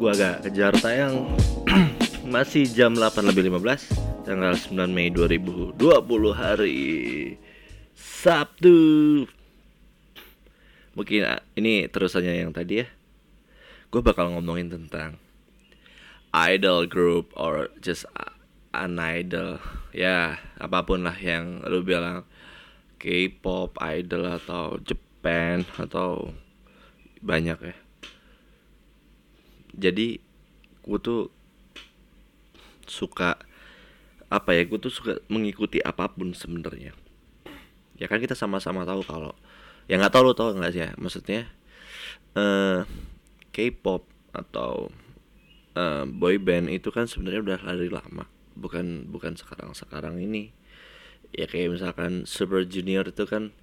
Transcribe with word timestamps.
Gua 0.00 0.16
agak 0.16 0.48
kejar 0.48 0.72
tayang 0.80 1.28
Masih 2.32 2.64
jam 2.64 2.96
8 2.96 3.20
lebih 3.20 3.52
15 3.52 4.24
Tanggal 4.24 4.56
9 4.56 4.88
Mei 4.88 5.12
2020 5.12 5.76
hari 6.32 6.80
Sabtu. 7.92 8.80
Mungkin 10.96 11.20
ah, 11.28 11.44
ini 11.52 11.84
terusannya 11.84 12.32
yang 12.32 12.48
tadi 12.56 12.80
ya. 12.80 12.88
Gue 13.92 14.00
bakal 14.00 14.32
ngomongin 14.32 14.72
tentang 14.72 15.20
Idol 16.32 16.88
group 16.88 17.36
or 17.36 17.68
just 17.84 18.08
an 18.72 18.96
idol. 18.96 19.60
Ya 19.92 20.40
apa 20.56 20.80
pun 20.88 21.04
lah 21.04 21.16
yang 21.20 21.60
lu 21.68 21.84
bilang. 21.84 22.24
K-pop, 22.96 23.76
idol 23.84 24.32
atau 24.32 24.80
Japan 24.80 25.68
atau 25.76 26.32
banyak 27.20 27.60
ya 27.60 27.89
jadi 29.74 30.18
gue 30.84 30.98
tuh 30.98 31.30
suka 32.90 33.38
apa 34.30 34.50
ya 34.54 34.62
gue 34.66 34.78
tuh 34.78 34.90
suka 34.94 35.18
mengikuti 35.26 35.82
apa 35.82 36.10
pun 36.10 36.34
sebenarnya. 36.34 36.94
Ya 37.98 38.06
kan 38.06 38.22
kita 38.22 38.38
sama-sama 38.38 38.86
tahu 38.86 39.02
kalau 39.04 39.34
ya 39.90 39.98
nggak 39.98 40.14
tahu 40.14 40.22
lo 40.30 40.32
tau 40.32 40.54
nggak 40.54 40.72
sih 40.72 40.82
ya 40.86 40.90
maksudnya 40.96 41.50
eh 42.38 42.86
K-pop 43.50 44.06
atau 44.30 44.94
eh, 45.74 46.06
boy 46.06 46.38
band 46.38 46.70
itu 46.70 46.94
kan 46.94 47.10
sebenarnya 47.10 47.42
udah 47.42 47.58
dari 47.74 47.90
lama 47.90 48.24
bukan 48.54 49.10
bukan 49.10 49.34
sekarang 49.34 49.74
sekarang 49.74 50.20
ini. 50.22 50.54
Ya 51.30 51.46
kayak 51.46 51.78
misalkan 51.78 52.26
Super 52.26 52.66
Junior 52.66 53.06
itu 53.06 53.22
kan 53.26 53.54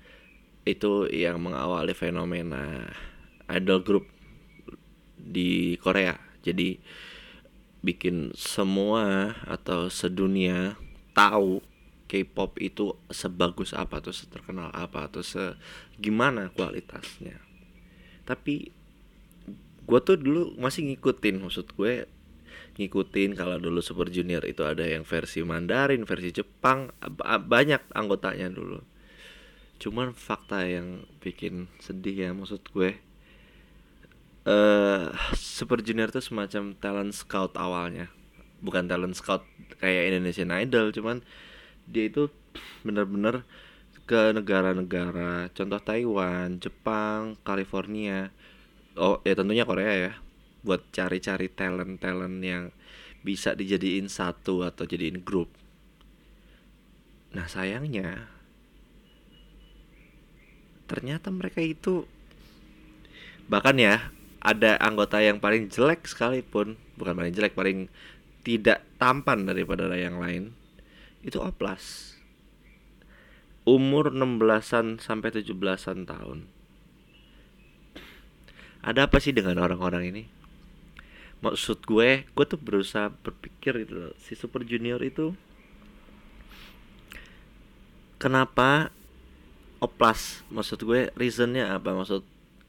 itu 0.68 1.08
yang 1.12 1.40
mengawali 1.40 1.96
fenomena 1.96 2.92
idol 3.48 3.84
group 3.84 4.06
di 5.18 5.76
Korea. 5.82 6.16
Jadi 6.46 6.78
bikin 7.82 8.32
semua 8.34 9.38
atau 9.46 9.92
sedunia 9.92 10.78
tahu 11.12 11.62
K-pop 12.08 12.56
itu 12.64 12.96
sebagus 13.12 13.76
apa 13.76 14.00
atau 14.00 14.16
seterkenal 14.16 14.72
apa 14.72 15.12
atau 15.12 15.20
se 15.20 15.60
gimana 16.00 16.48
kualitasnya. 16.56 17.36
Tapi 18.24 18.72
gue 19.88 20.00
tuh 20.04 20.16
dulu 20.16 20.56
masih 20.56 20.88
ngikutin 20.88 21.36
maksud 21.44 21.76
gue 21.76 22.08
ngikutin 22.78 23.34
kalau 23.34 23.58
dulu 23.58 23.84
Super 23.84 24.08
Junior 24.08 24.46
itu 24.46 24.62
ada 24.64 24.86
yang 24.86 25.04
versi 25.04 25.42
Mandarin, 25.42 26.06
versi 26.06 26.30
Jepang, 26.32 26.94
ba- 27.02 27.42
banyak 27.42 27.82
anggotanya 27.92 28.54
dulu. 28.54 28.80
Cuman 29.82 30.14
fakta 30.14 30.64
yang 30.64 31.04
bikin 31.20 31.68
sedih 31.82 32.30
ya 32.30 32.30
maksud 32.32 32.62
gue 32.72 33.02
eh 34.48 35.12
Super 35.36 35.84
Junior 35.84 36.08
itu 36.08 36.24
semacam 36.24 36.72
talent 36.80 37.12
scout 37.12 37.54
awalnya. 37.60 38.08
Bukan 38.64 38.88
talent 38.88 39.14
scout 39.14 39.44
kayak 39.84 40.16
Indonesian 40.16 40.56
Idol 40.56 40.96
cuman 40.96 41.20
dia 41.84 42.08
itu 42.08 42.32
bener-bener 42.82 43.44
ke 44.08 44.32
negara-negara 44.32 45.52
contoh 45.52 45.80
Taiwan 45.84 46.64
Jepang 46.64 47.36
California. 47.44 48.32
Oh 48.96 49.20
ya 49.28 49.36
tentunya 49.36 49.68
Korea 49.68 49.94
ya 49.94 50.14
buat 50.64 50.82
cari-cari 50.96 51.52
talent-talent 51.52 52.40
yang 52.40 52.72
bisa 53.22 53.52
dijadiin 53.52 54.08
satu 54.08 54.64
atau 54.64 54.88
jadiin 54.88 55.22
grup. 55.28 55.52
Nah 57.36 57.52
sayangnya 57.52 58.32
ternyata 60.88 61.28
mereka 61.36 61.60
itu 61.60 62.08
bahkan 63.52 63.76
ya 63.76 64.16
ada 64.42 64.78
anggota 64.78 65.18
yang 65.20 65.42
paling 65.42 65.68
jelek 65.68 66.06
sekalipun 66.06 66.78
bukan 66.98 67.14
paling 67.18 67.34
jelek 67.34 67.58
paling 67.58 67.90
tidak 68.46 68.86
tampan 68.96 69.44
daripada 69.44 69.92
yang 69.92 70.24
lain 70.24 70.56
itu 71.26 71.42
oplas. 71.44 72.16
Umur 73.68 74.16
16-an 74.16 75.04
sampai 75.04 75.30
17-an 75.36 76.08
tahun. 76.08 76.48
Ada 78.80 79.12
apa 79.12 79.20
sih 79.20 79.36
dengan 79.36 79.60
orang-orang 79.60 80.04
ini? 80.08 80.24
Maksud 81.44 81.84
gue 81.84 82.24
gue 82.24 82.46
tuh 82.48 82.58
berusaha 82.58 83.12
berpikir 83.12 83.84
gitu 83.84 84.16
si 84.18 84.34
super 84.34 84.64
junior 84.64 84.98
itu 85.04 85.36
kenapa 88.18 88.90
oplas? 89.84 90.42
Maksud 90.50 90.82
gue 90.82 91.12
reasonnya 91.14 91.76
apa? 91.76 91.94
Maksud 91.94 92.24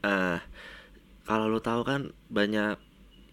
eh 0.05 0.43
kalau 1.29 1.45
lo 1.45 1.61
tahu 1.61 1.85
kan 1.85 2.09
banyak 2.33 2.81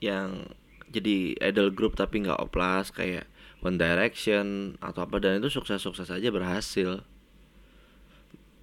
yang 0.04 0.52
jadi 0.92 1.32
idol 1.40 1.72
group 1.72 1.96
tapi 1.96 2.20
nggak 2.20 2.36
oplas 2.36 2.92
kayak 2.92 3.24
One 3.64 3.80
Direction 3.80 4.76
atau 4.84 5.08
apa 5.08 5.16
dan 5.16 5.40
itu 5.40 5.48
sukses-sukses 5.48 6.12
aja 6.12 6.28
berhasil. 6.28 7.00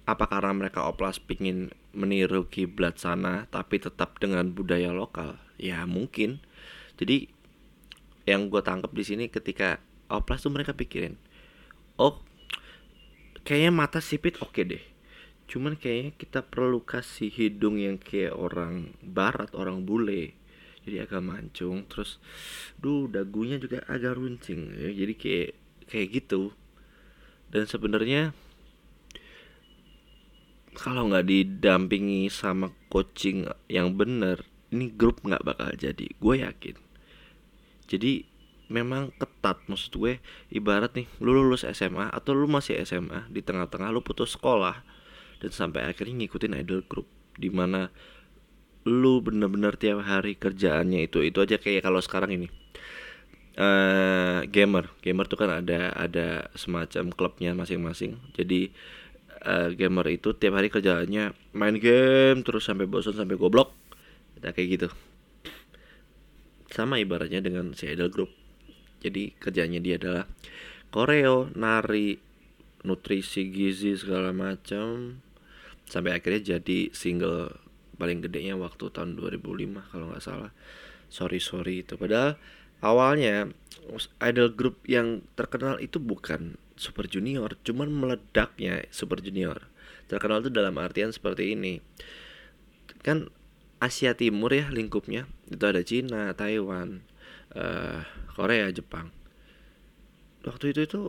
Apa 0.06 0.30
karena 0.30 0.54
mereka 0.54 0.86
oplas 0.86 1.18
pingin 1.18 1.74
meniru 1.90 2.46
kiblat 2.46 3.02
sana 3.02 3.50
tapi 3.50 3.82
tetap 3.82 4.22
dengan 4.22 4.54
budaya 4.54 4.94
lokal? 4.94 5.42
Ya 5.58 5.82
mungkin. 5.82 6.38
Jadi 6.94 7.34
yang 8.24 8.48
gue 8.48 8.62
tangkap 8.64 8.92
di 8.94 9.04
sini 9.04 9.24
ketika 9.28 9.82
oplas 10.08 10.40
tuh 10.40 10.52
mereka 10.52 10.72
pikirin 10.72 11.16
oh 12.00 12.20
kayaknya 13.44 13.72
mata 13.72 14.00
sipit 14.00 14.40
oke 14.40 14.60
deh 14.64 14.80
cuman 15.44 15.76
kayaknya 15.76 16.12
kita 16.16 16.40
perlu 16.40 16.80
kasih 16.80 17.28
hidung 17.28 17.76
yang 17.76 18.00
kayak 18.00 18.32
orang 18.32 18.96
barat 19.04 19.52
orang 19.52 19.84
bule. 19.84 20.32
Jadi 20.84 21.00
agak 21.00 21.24
mancung 21.24 21.88
terus 21.88 22.20
duh 22.76 23.08
dagunya 23.08 23.56
juga 23.56 23.84
agak 23.88 24.20
runcing. 24.20 24.72
Ya. 24.76 24.90
jadi 24.92 25.14
kayak 25.16 25.50
kayak 25.88 26.08
gitu. 26.12 26.52
Dan 27.48 27.64
sebenarnya 27.64 28.36
kalau 30.74 31.08
nggak 31.08 31.28
didampingi 31.30 32.26
sama 32.28 32.74
coaching 32.90 33.46
yang 33.70 33.94
bener 33.94 34.42
ini 34.74 34.90
grup 34.90 35.22
nggak 35.22 35.46
bakal 35.46 35.70
jadi 35.78 36.06
gue 36.18 36.34
yakin. 36.42 36.76
Jadi 37.86 38.26
memang 38.72 39.12
ketat 39.20 39.60
maksud 39.68 39.92
gue 40.00 40.18
ibarat 40.48 40.96
nih 40.96 41.06
lu 41.20 41.36
lulus 41.36 41.68
SMA 41.68 42.08
atau 42.10 42.32
lu 42.32 42.48
masih 42.48 42.80
SMA 42.82 43.28
di 43.28 43.44
tengah-tengah 43.44 43.92
lu 43.92 44.00
putus 44.00 44.34
sekolah 44.34 44.93
dan 45.42 45.50
sampai 45.50 45.86
akhirnya 45.86 46.24
ngikutin 46.24 46.58
idol 46.60 46.82
group 46.86 47.08
di 47.34 47.50
mana 47.50 47.90
lu 48.84 49.24
bener-bener 49.24 49.74
tiap 49.80 50.04
hari 50.04 50.36
kerjaannya 50.36 51.08
itu 51.08 51.24
itu 51.24 51.40
aja 51.40 51.56
kayak 51.56 51.88
kalau 51.88 52.00
sekarang 52.04 52.36
ini. 52.36 52.48
Eh 53.56 54.44
gamer. 54.50 54.92
Gamer 55.00 55.26
tuh 55.30 55.38
kan 55.40 55.50
ada 55.62 55.94
ada 55.96 56.52
semacam 56.52 57.08
klubnya 57.14 57.56
masing-masing. 57.56 58.20
Jadi 58.36 58.68
eh, 59.44 59.68
gamer 59.72 60.06
itu 60.12 60.36
tiap 60.36 60.60
hari 60.60 60.68
kerjaannya 60.68 61.32
main 61.56 61.76
game 61.80 62.44
terus 62.44 62.68
sampai 62.68 62.84
bosan 62.84 63.16
sampai 63.16 63.40
goblok. 63.40 63.72
Nah 64.44 64.52
kayak 64.52 64.68
gitu. 64.76 64.88
Sama 66.68 67.00
ibaratnya 67.00 67.40
dengan 67.40 67.72
si 67.72 67.88
idol 67.88 68.12
group. 68.12 68.30
Jadi 69.00 69.32
kerjanya 69.36 69.80
dia 69.80 69.96
adalah 69.96 70.24
koreo 70.92 71.48
nari 71.56 72.33
nutrisi 72.84 73.48
gizi 73.48 73.96
segala 73.96 74.30
macam 74.30 75.18
sampai 75.88 76.16
akhirnya 76.16 76.56
jadi 76.56 76.92
single 76.92 77.56
paling 77.96 78.20
gedenya 78.20 78.58
waktu 78.58 78.90
tahun 78.90 79.16
2005 79.16 79.90
kalau 79.90 80.12
nggak 80.12 80.24
salah. 80.24 80.52
Sorry 81.08 81.38
sorry 81.38 81.86
itu. 81.86 81.96
Padahal 81.96 82.36
awalnya 82.84 83.48
idol 84.20 84.52
group 84.52 84.82
yang 84.84 85.24
terkenal 85.38 85.80
itu 85.80 85.96
bukan 86.02 86.60
Super 86.74 87.06
Junior 87.06 87.54
cuman 87.62 87.88
meledaknya 87.88 88.84
Super 88.90 89.22
Junior. 89.22 89.64
Terkenal 90.10 90.44
itu 90.44 90.50
dalam 90.52 90.76
artian 90.76 91.14
seperti 91.14 91.54
ini. 91.54 91.80
Kan 93.00 93.30
Asia 93.78 94.16
Timur 94.16 94.52
ya 94.52 94.68
lingkupnya 94.72 95.28
itu 95.48 95.64
ada 95.64 95.84
Cina 95.84 96.32
Taiwan 96.34 97.04
eh, 97.54 98.02
Korea 98.34 98.68
Jepang. 98.74 99.12
Waktu 100.44 100.76
itu 100.76 100.80
itu 100.84 101.00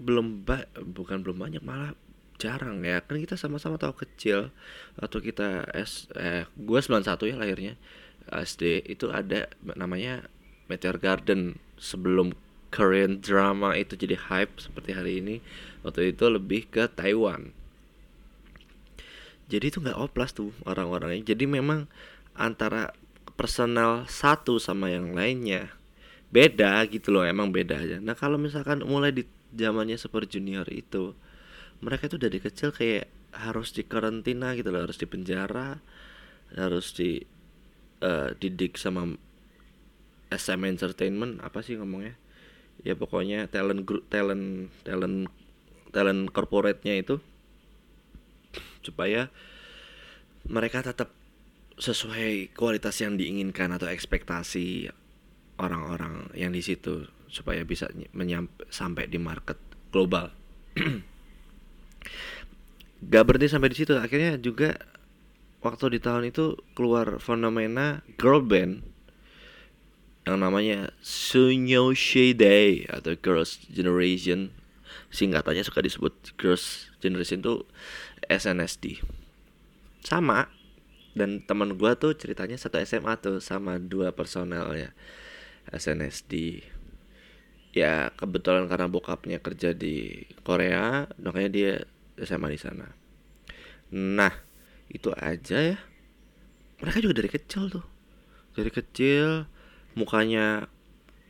belum 0.00 0.48
ba 0.48 0.64
bukan 0.80 1.20
belum 1.20 1.36
banyak 1.36 1.62
malah 1.62 1.92
jarang 2.40 2.80
ya. 2.82 3.04
Kan 3.04 3.20
kita 3.20 3.36
sama-sama 3.36 3.76
tahu 3.76 4.00
kecil 4.00 4.48
atau 4.96 5.20
kita 5.20 5.68
S 5.76 6.08
eh 6.16 6.48
gue 6.56 6.80
91 6.80 7.04
ya 7.28 7.36
lahirnya 7.36 7.74
SD 8.32 8.88
itu 8.88 9.12
ada 9.12 9.52
namanya 9.76 10.24
Meteor 10.72 10.96
Garden. 10.96 11.60
Sebelum 11.80 12.36
Korean 12.70 13.24
drama 13.24 13.72
itu 13.74 13.96
jadi 13.96 14.16
hype 14.16 14.60
seperti 14.60 14.92
hari 14.92 15.24
ini 15.24 15.40
waktu 15.84 16.12
itu 16.16 16.24
lebih 16.28 16.68
ke 16.68 16.88
Taiwan. 16.88 17.52
Jadi 19.50 19.64
itu 19.74 19.82
nggak 19.82 19.98
oplas 19.98 20.30
tuh 20.30 20.54
orang-orangnya. 20.62 21.34
Jadi 21.34 21.44
memang 21.50 21.90
antara 22.38 22.94
personal 23.34 24.06
satu 24.06 24.60
sama 24.62 24.92
yang 24.92 25.16
lainnya 25.16 25.72
beda 26.30 26.86
gitu 26.86 27.10
loh 27.10 27.26
emang 27.26 27.50
beda 27.50 27.80
aja. 27.82 27.98
Nah 27.98 28.14
kalau 28.14 28.38
misalkan 28.38 28.86
mulai 28.86 29.10
di 29.10 29.26
zamannya 29.54 29.96
Super 29.98 30.26
Junior 30.26 30.66
itu 30.70 31.14
mereka 31.80 32.06
tuh 32.06 32.20
dari 32.20 32.38
kecil 32.38 32.70
kayak 32.70 33.08
harus 33.30 33.70
di 33.70 33.86
karantina 33.86 34.58
gitu 34.58 34.74
loh 34.74 34.84
harus 34.84 34.98
di 34.98 35.06
penjara 35.06 35.78
harus 36.54 36.92
di 36.94 37.22
eh, 38.02 38.30
didik 38.38 38.74
sama 38.76 39.06
SM 40.30 40.62
Entertainment 40.62 41.42
apa 41.42 41.60
sih 41.60 41.74
ngomongnya? 41.74 42.14
Ya 42.86 42.94
pokoknya 42.96 43.50
talent 43.50 43.84
group 43.84 44.06
talent 44.08 44.70
talent 44.86 45.28
talent 45.90 46.30
corporate-nya 46.30 47.02
itu 47.02 47.18
supaya 48.80 49.28
mereka 50.48 50.80
tetap 50.80 51.12
sesuai 51.76 52.54
kualitas 52.56 52.96
yang 53.02 53.18
diinginkan 53.18 53.74
atau 53.74 53.90
ekspektasi 53.90 54.88
orang-orang 55.60 56.30
yang 56.32 56.54
di 56.54 56.64
situ 56.64 57.04
supaya 57.30 57.62
bisa 57.62 57.86
sampai 58.68 59.06
di 59.06 59.16
market 59.16 59.56
global. 59.94 60.34
Gak 63.10 63.24
berhenti 63.24 63.48
sampai 63.48 63.72
di 63.72 63.78
situ, 63.80 63.96
akhirnya 63.96 64.36
juga 64.36 64.76
waktu 65.64 65.96
di 65.96 65.98
tahun 66.02 66.28
itu 66.28 66.58
keluar 66.76 67.16
fenomena 67.16 68.04
girl 68.20 68.44
band 68.44 68.84
yang 70.28 70.42
namanya 70.44 70.92
Sunyo 71.00 71.96
Day 72.36 72.84
atau 72.90 73.16
Girls 73.16 73.64
Generation. 73.72 74.52
Singkatannya 75.10 75.64
suka 75.64 75.80
disebut 75.80 76.12
Girls 76.36 76.92
Generation 77.00 77.40
itu 77.40 77.64
SNSD 78.28 79.00
sama 80.00 80.48
dan 81.12 81.42
teman 81.44 81.74
gue 81.74 81.92
tuh 81.98 82.14
ceritanya 82.14 82.54
satu 82.54 82.78
SMA 82.86 83.18
tuh 83.18 83.42
sama 83.42 83.76
dua 83.82 84.14
personelnya 84.14 84.94
SNSD 85.74 86.62
ya 87.70 88.10
kebetulan 88.18 88.66
karena 88.66 88.90
bokapnya 88.90 89.38
kerja 89.38 89.70
di 89.70 90.26
Korea 90.42 91.06
makanya 91.22 91.50
dia 91.50 91.72
SMA 92.18 92.54
di 92.54 92.60
sana. 92.60 92.86
Nah 93.94 94.34
itu 94.90 95.14
aja 95.14 95.58
ya. 95.74 95.78
Mereka 96.82 96.98
juga 97.04 97.14
dari 97.22 97.30
kecil 97.30 97.70
tuh. 97.70 97.86
Dari 98.56 98.70
kecil 98.72 99.46
mukanya 99.94 100.66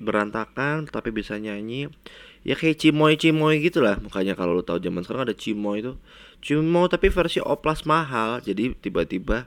berantakan 0.01 0.89
tapi 0.89 1.13
bisa 1.13 1.37
nyanyi. 1.37 1.93
Ya 2.41 2.57
kayak 2.57 2.81
cimoy 2.81 3.21
cimoy 3.21 3.61
gitulah 3.61 4.01
mukanya 4.01 4.33
kalau 4.33 4.57
lo 4.57 4.65
tahu 4.65 4.81
zaman 4.81 5.05
sekarang 5.05 5.29
ada 5.29 5.37
cimoy 5.37 5.85
itu 5.85 6.01
cimoy 6.41 6.89
tapi 6.89 7.13
versi 7.13 7.37
oplas 7.37 7.85
mahal 7.85 8.41
jadi 8.41 8.73
tiba-tiba 8.81 9.45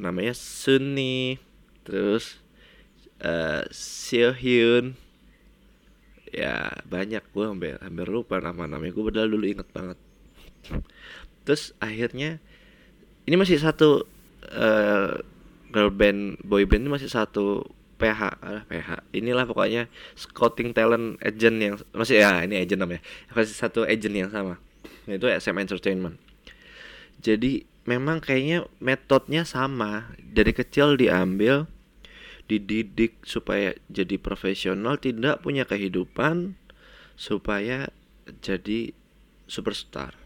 namanya 0.00 0.32
Sunni 0.32 1.36
terus 1.84 2.40
uh, 3.20 3.68
Seo-hyun 3.68 4.96
ya 6.30 6.70
banyak. 6.86 7.22
Gue 7.34 7.44
hampir 7.46 7.76
hampir 7.78 8.06
lupa 8.10 8.38
nama 8.42 8.66
namanya 8.66 8.92
gue 8.94 9.04
padahal 9.04 9.28
dulu 9.30 9.44
inget 9.46 9.68
banget. 9.70 9.98
Terus 11.44 11.74
akhirnya 11.82 12.38
ini 13.26 13.34
masih 13.36 13.58
satu 13.60 14.06
uh, 14.50 15.20
girl 15.70 15.90
band 15.94 16.40
boy 16.42 16.66
band 16.66 16.86
ini 16.86 16.90
masih 16.90 17.10
satu 17.10 17.66
PH 18.00 18.20
ah, 18.40 18.62
PH 18.64 19.12
inilah 19.12 19.44
pokoknya 19.44 19.84
scouting 20.16 20.72
talent 20.72 21.20
agent 21.20 21.56
yang 21.60 21.74
masih 21.92 22.24
ya 22.24 22.42
ini 22.42 22.56
agent 22.58 22.80
namanya. 22.80 23.02
Masih 23.36 23.54
satu 23.54 23.84
agent 23.84 24.14
yang 24.16 24.30
sama. 24.32 24.56
Itu 25.04 25.28
SM 25.28 25.56
Entertainment. 25.60 26.16
Jadi 27.20 27.68
memang 27.84 28.24
kayaknya 28.24 28.64
metodenya 28.80 29.44
sama. 29.44 30.16
Dari 30.16 30.56
kecil 30.56 30.96
diambil 30.96 31.68
dididik 32.50 33.22
supaya 33.22 33.78
jadi 33.86 34.18
profesional 34.18 34.98
tidak 34.98 35.38
punya 35.46 35.62
kehidupan 35.62 36.58
supaya 37.14 37.94
jadi 38.42 38.90
superstar. 39.46 40.18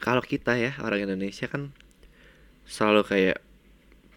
Kalau 0.00 0.24
kita 0.24 0.56
ya 0.56 0.72
orang 0.80 1.04
Indonesia 1.04 1.44
kan 1.52 1.76
selalu 2.64 3.04
kayak 3.04 3.38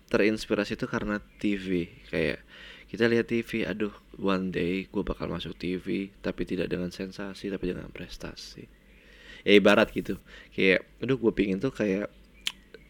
terinspirasi 0.07 0.79
itu 0.79 0.87
karena 0.87 1.19
TV 1.41 1.91
kayak 2.07 2.39
kita 2.87 3.11
lihat 3.11 3.27
TV 3.27 3.67
aduh 3.67 3.91
one 4.15 4.55
day 4.55 4.87
gue 4.87 5.03
bakal 5.03 5.27
masuk 5.27 5.57
TV 5.59 6.15
tapi 6.23 6.47
tidak 6.47 6.71
dengan 6.71 6.95
sensasi 6.95 7.51
tapi 7.51 7.75
dengan 7.75 7.91
prestasi. 7.91 8.63
Ya 9.43 9.51
ibarat 9.59 9.91
gitu. 9.91 10.15
Kayak 10.55 10.87
aduh 11.03 11.19
gue 11.19 11.33
pingin 11.35 11.59
tuh 11.59 11.75
kayak 11.75 12.07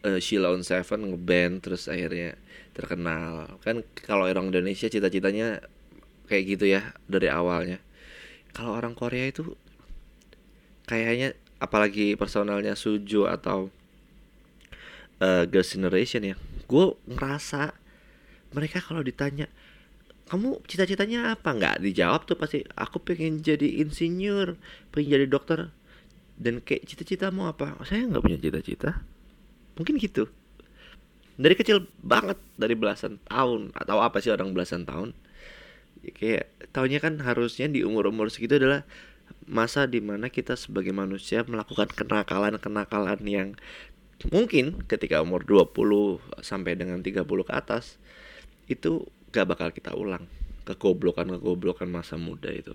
uh, 0.06 0.18
Sheila 0.22 0.54
on 0.54 0.62
Seven 0.62 1.10
ngeband 1.10 1.66
terus 1.66 1.90
akhirnya 1.90 2.38
terkenal. 2.72 3.58
Kan 3.66 3.82
kalau 4.06 4.30
orang 4.30 4.54
Indonesia 4.54 4.86
cita-citanya 4.86 5.66
kayak 6.30 6.44
gitu 6.56 6.70
ya 6.70 6.94
dari 7.10 7.26
awalnya. 7.26 7.82
Kalau 8.54 8.72
orang 8.78 8.94
Korea 8.94 9.28
itu 9.28 9.58
kayaknya 10.86 11.34
apalagi 11.58 12.14
personalnya 12.14 12.78
Sujo 12.78 13.26
atau 13.26 13.74
uh, 15.18 15.44
Girls 15.50 15.74
Generation 15.74 16.22
ya 16.22 16.36
gue 16.66 16.86
ngerasa 17.06 17.74
mereka 18.50 18.82
kalau 18.82 19.02
ditanya 19.02 19.50
kamu 20.26 20.58
cita-citanya 20.66 21.38
apa? 21.38 21.54
Nggak 21.54 21.86
dijawab 21.86 22.26
tuh 22.26 22.34
pasti 22.34 22.66
aku 22.74 22.98
pengen 22.98 23.46
jadi 23.46 23.78
insinyur 23.82 24.58
pengen 24.90 25.10
jadi 25.18 25.26
dokter. 25.30 25.70
Dan 26.36 26.60
kayak 26.60 26.84
cita-citamu 26.84 27.48
apa? 27.48 27.78
Saya 27.86 28.10
nggak 28.10 28.20
punya 28.26 28.38
cita-cita 28.42 29.06
mungkin 29.76 30.00
gitu 30.00 30.26
dari 31.36 31.52
kecil 31.52 31.84
banget 32.00 32.40
dari 32.56 32.72
belasan 32.72 33.20
tahun 33.28 33.76
atau 33.76 34.00
apa 34.00 34.24
sih 34.24 34.32
orang 34.32 34.56
belasan 34.56 34.88
tahun 34.88 35.12
ya, 36.00 36.12
kayak 36.16 36.44
tahunya 36.72 36.98
kan 37.00 37.20
harusnya 37.20 37.68
di 37.68 37.84
umur-umur 37.84 38.32
segitu 38.32 38.56
adalah 38.56 38.88
masa 39.46 39.86
di 39.86 40.02
mana 40.02 40.32
kita 40.32 40.56
sebagai 40.58 40.90
manusia 40.90 41.44
melakukan 41.44 41.92
kenakalan-kenakalan 41.92 43.20
yang 43.28 43.48
mungkin 44.32 44.80
ketika 44.88 45.20
umur 45.20 45.44
20 45.44 46.40
sampai 46.40 46.72
dengan 46.74 47.04
30 47.04 47.22
ke 47.26 47.52
atas 47.52 48.00
itu 48.66 49.06
gak 49.30 49.46
bakal 49.46 49.68
kita 49.70 49.92
ulang 49.92 50.26
kegoblokan-kegoblokan 50.66 51.86
masa 51.86 52.18
muda 52.18 52.50
itu. 52.50 52.74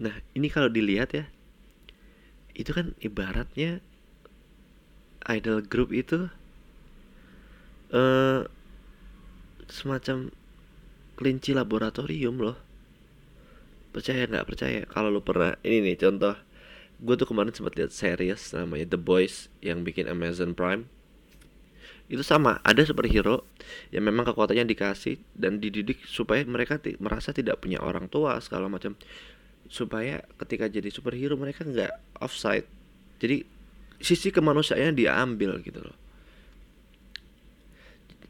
Nah, 0.00 0.14
ini 0.32 0.48
kalau 0.48 0.72
dilihat 0.72 1.12
ya 1.12 1.24
itu 2.54 2.70
kan 2.70 2.94
ibaratnya 3.02 3.82
idol 5.28 5.64
group 5.64 5.90
itu 5.94 6.28
uh, 7.94 8.40
semacam 9.68 10.28
kelinci 11.14 11.56
laboratorium 11.56 12.36
loh. 12.40 12.58
Percaya 13.94 14.26
nggak 14.26 14.46
percaya? 14.46 14.80
Kalau 14.90 15.08
lo 15.08 15.22
pernah 15.22 15.54
ini 15.62 15.92
nih 15.92 15.96
contoh 16.02 16.34
gue 17.04 17.14
tuh 17.18 17.26
kemarin 17.26 17.50
sempat 17.50 17.74
lihat 17.74 17.90
series 17.90 18.54
namanya 18.54 18.94
The 18.94 19.00
Boys 19.00 19.50
yang 19.58 19.82
bikin 19.82 20.06
Amazon 20.06 20.54
Prime 20.54 20.86
itu 22.04 22.20
sama 22.20 22.60
ada 22.60 22.84
superhero 22.84 23.48
yang 23.88 24.04
memang 24.04 24.28
kekuatannya 24.28 24.68
dikasih 24.68 25.16
dan 25.32 25.56
dididik 25.56 26.04
supaya 26.04 26.44
mereka 26.44 26.76
merasa 27.00 27.32
tidak 27.32 27.64
punya 27.64 27.80
orang 27.80 28.12
tua 28.12 28.36
segala 28.44 28.68
macam 28.68 28.92
supaya 29.72 30.20
ketika 30.44 30.68
jadi 30.68 30.92
superhero 30.92 31.34
mereka 31.40 31.64
nggak 31.64 32.20
offside 32.20 32.68
jadi 33.18 33.48
sisi 34.00 34.30
kemanusiaannya 34.30 34.94
diambil 34.94 35.58
gitu 35.62 35.80
loh. 35.82 35.96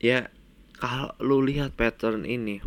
Ya 0.02 0.28
kalau 0.76 1.16
lu 1.22 1.40
lihat 1.46 1.72
pattern 1.78 2.28
ini 2.28 2.60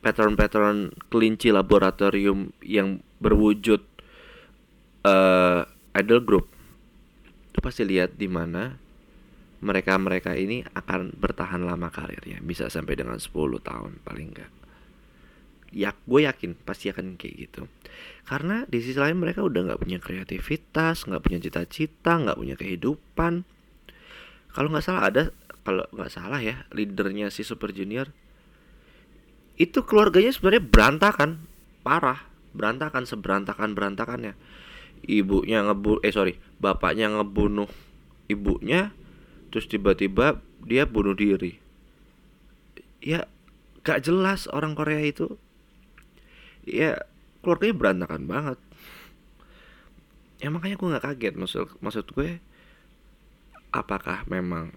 pattern-pattern 0.00 0.96
kelinci 1.12 1.52
laboratorium 1.52 2.56
yang 2.64 3.04
berwujud 3.20 3.84
uh, 5.04 5.68
idol 5.92 6.20
group 6.24 6.46
itu 7.52 7.58
pasti 7.60 7.84
lihat 7.84 8.16
di 8.16 8.24
mana 8.24 8.80
mereka-mereka 9.60 10.32
ini 10.40 10.64
akan 10.72 11.12
bertahan 11.20 11.60
lama 11.60 11.92
karirnya 11.92 12.40
bisa 12.40 12.72
sampai 12.72 12.96
dengan 12.96 13.20
10 13.20 13.28
tahun 13.60 14.00
paling 14.00 14.28
enggak 14.32 14.59
ya 15.70 15.94
gue 15.94 16.20
yakin 16.26 16.58
pasti 16.66 16.90
akan 16.90 17.14
kayak 17.14 17.34
gitu. 17.48 17.62
Karena 18.26 18.66
di 18.66 18.78
sisi 18.82 18.98
lain 18.98 19.18
mereka 19.18 19.42
udah 19.42 19.70
nggak 19.70 19.80
punya 19.80 19.98
kreativitas 20.02 21.06
nggak 21.06 21.22
punya 21.22 21.38
cita-cita 21.42 22.18
nggak 22.18 22.38
punya 22.38 22.54
kehidupan. 22.58 23.46
Kalau 24.50 24.68
nggak 24.70 24.84
salah 24.84 25.02
ada 25.06 25.22
kalau 25.62 25.86
nggak 25.94 26.10
salah 26.10 26.40
ya 26.42 26.66
leadernya 26.74 27.30
si 27.30 27.46
Super 27.46 27.70
Junior 27.70 28.10
itu 29.60 29.84
keluarganya 29.84 30.32
sebenarnya 30.32 30.64
berantakan 30.64 31.30
parah 31.84 32.24
berantakan 32.56 33.06
seberantakan 33.06 33.76
berantakannya. 33.78 34.34
Ibunya 35.06 35.64
ngebu 35.64 36.02
eh 36.02 36.12
sorry 36.12 36.36
bapaknya 36.58 37.08
ngebunuh 37.12 37.70
ibunya 38.26 38.92
terus 39.50 39.66
tiba-tiba 39.70 40.42
dia 40.66 40.84
bunuh 40.86 41.14
diri. 41.14 41.58
Ya 43.00 43.26
gak 43.80 44.04
jelas 44.04 44.44
orang 44.50 44.76
Korea 44.76 45.00
itu 45.00 45.40
ya 46.64 47.04
keluarganya 47.40 47.74
berantakan 47.76 48.22
banget. 48.28 48.58
Ya 50.40 50.48
makanya 50.48 50.76
gue 50.80 50.90
nggak 50.92 51.04
kaget. 51.04 51.34
Maksud 51.36 51.68
maksud 51.84 52.06
gue 52.16 52.40
apakah 53.70 54.24
memang 54.26 54.74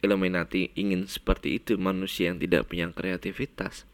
Illuminati 0.00 0.72
ingin 0.74 1.04
seperti 1.04 1.60
itu? 1.60 1.76
Manusia 1.76 2.32
yang 2.32 2.40
tidak 2.40 2.66
punya 2.72 2.88
kreativitas. 2.90 3.84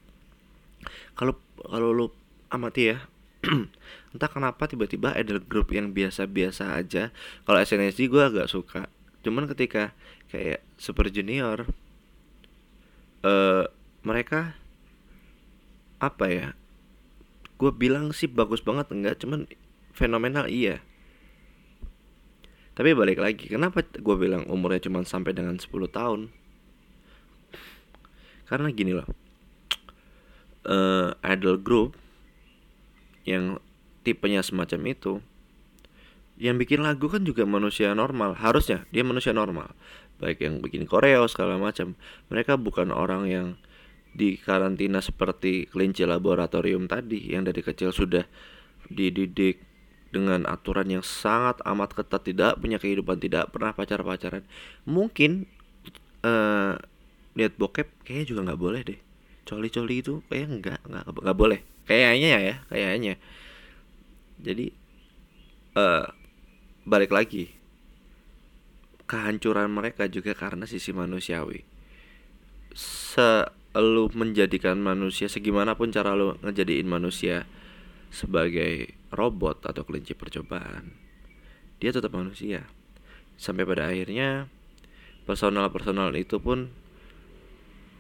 Kalau 1.18 1.35
kalau 1.66 1.90
lu 1.90 2.06
amati 2.47 2.95
ya 2.95 3.11
entah 4.14 4.30
kenapa 4.30 4.71
tiba-tiba 4.71 5.12
ada 5.12 5.42
grup 5.42 5.75
yang 5.75 5.90
biasa-biasa 5.90 6.78
aja. 6.78 7.11
Kalau 7.42 7.59
SNSD 7.59 8.06
gue 8.06 8.23
agak 8.23 8.47
suka. 8.47 8.87
Cuman 9.26 9.50
ketika 9.50 9.92
kayak 10.30 10.62
Super 10.78 11.11
Junior 11.11 11.66
uh, 13.26 13.64
mereka 14.06 14.54
apa 15.99 16.26
ya 16.28 16.47
gue 17.56 17.70
bilang 17.72 18.12
sih 18.12 18.28
bagus 18.28 18.60
banget 18.60 18.92
enggak 18.92 19.20
cuman 19.20 19.48
fenomenal 19.96 20.46
iya. 20.48 20.84
Tapi 22.76 22.92
balik 22.92 23.16
lagi 23.16 23.48
kenapa 23.48 23.80
gue 23.84 24.16
bilang 24.20 24.44
umurnya 24.52 24.84
cuma 24.84 25.00
sampai 25.00 25.32
dengan 25.32 25.56
10 25.56 25.72
tahun? 25.88 26.28
Karena 28.46 28.68
gini 28.68 28.92
loh 28.92 29.08
uh, 30.66 31.14
idol 31.22 31.56
group 31.62 31.94
yang 33.26 33.58
tipenya 34.02 34.42
semacam 34.42 34.80
itu 34.90 35.12
yang 36.36 36.60
bikin 36.60 36.84
lagu 36.84 37.08
kan 37.08 37.25
juga 37.25 37.48
manusia 37.48 37.96
normal 37.96 38.36
harusnya 38.36 38.84
dia 38.92 39.00
manusia 39.06 39.32
normal. 39.32 39.72
Baik 40.20 40.44
yang 40.44 40.60
bikin 40.60 40.84
koreo 40.84 41.25
segala 41.32 41.56
macam 41.56 41.96
mereka 42.28 42.60
bukan 42.60 42.92
orang 42.92 43.25
yang 43.28 43.46
di 44.16 44.40
karantina 44.40 45.04
seperti 45.04 45.68
kelinci 45.68 46.08
laboratorium 46.08 46.88
tadi 46.88 47.37
yang 47.37 47.44
dari 47.44 47.61
kecil 47.61 47.92
sudah 47.92 48.25
dididik 48.88 49.61
dengan 50.08 50.49
aturan 50.49 50.88
yang 50.88 51.04
sangat 51.04 51.61
amat 51.68 51.92
ketat 51.92 52.25
tidak 52.25 52.56
punya 52.56 52.80
kehidupan 52.80 53.20
tidak 53.20 53.52
pernah 53.52 53.76
pacar 53.76 54.00
pacaran 54.00 54.49
mungkin 54.88 55.44
uh, 56.25 56.75
lihat 57.37 57.52
bokep 57.61 57.88
kayaknya 58.02 58.26
juga 58.32 58.40
nggak 58.50 58.61
boleh 58.61 58.80
deh. 58.82 59.00
Coli 59.46 59.68
coli 59.70 60.02
itu 60.02 60.25
kayak 60.26 60.49
nggak 60.58 60.80
nggak 60.88 61.04
nggak 61.12 61.38
boleh. 61.38 61.61
Kayaknya 61.87 62.28
ya 62.40 62.56
kayaknya. 62.66 63.14
Jadi 64.40 64.66
uh, 65.76 66.08
balik 66.88 67.12
lagi. 67.12 67.52
Kehancuran 69.06 69.70
mereka 69.70 70.11
juga 70.11 70.35
karena 70.35 70.66
sisi 70.66 70.90
manusiawi. 70.90 71.62
Se 72.75 73.46
lu 73.80 74.09
menjadikan 74.12 74.80
manusia 74.80 75.28
segimanapun 75.28 75.92
cara 75.92 76.16
lu 76.16 76.37
ngejadiin 76.40 76.88
manusia 76.88 77.45
sebagai 78.09 78.97
robot 79.12 79.66
atau 79.66 79.83
kelinci 79.85 80.16
percobaan 80.16 81.06
dia 81.76 81.90
tetap 81.92 82.12
manusia. 82.16 82.64
Sampai 83.37 83.68
pada 83.68 83.92
akhirnya 83.92 84.49
personal-personal 85.28 86.09
itu 86.16 86.40
pun 86.40 86.73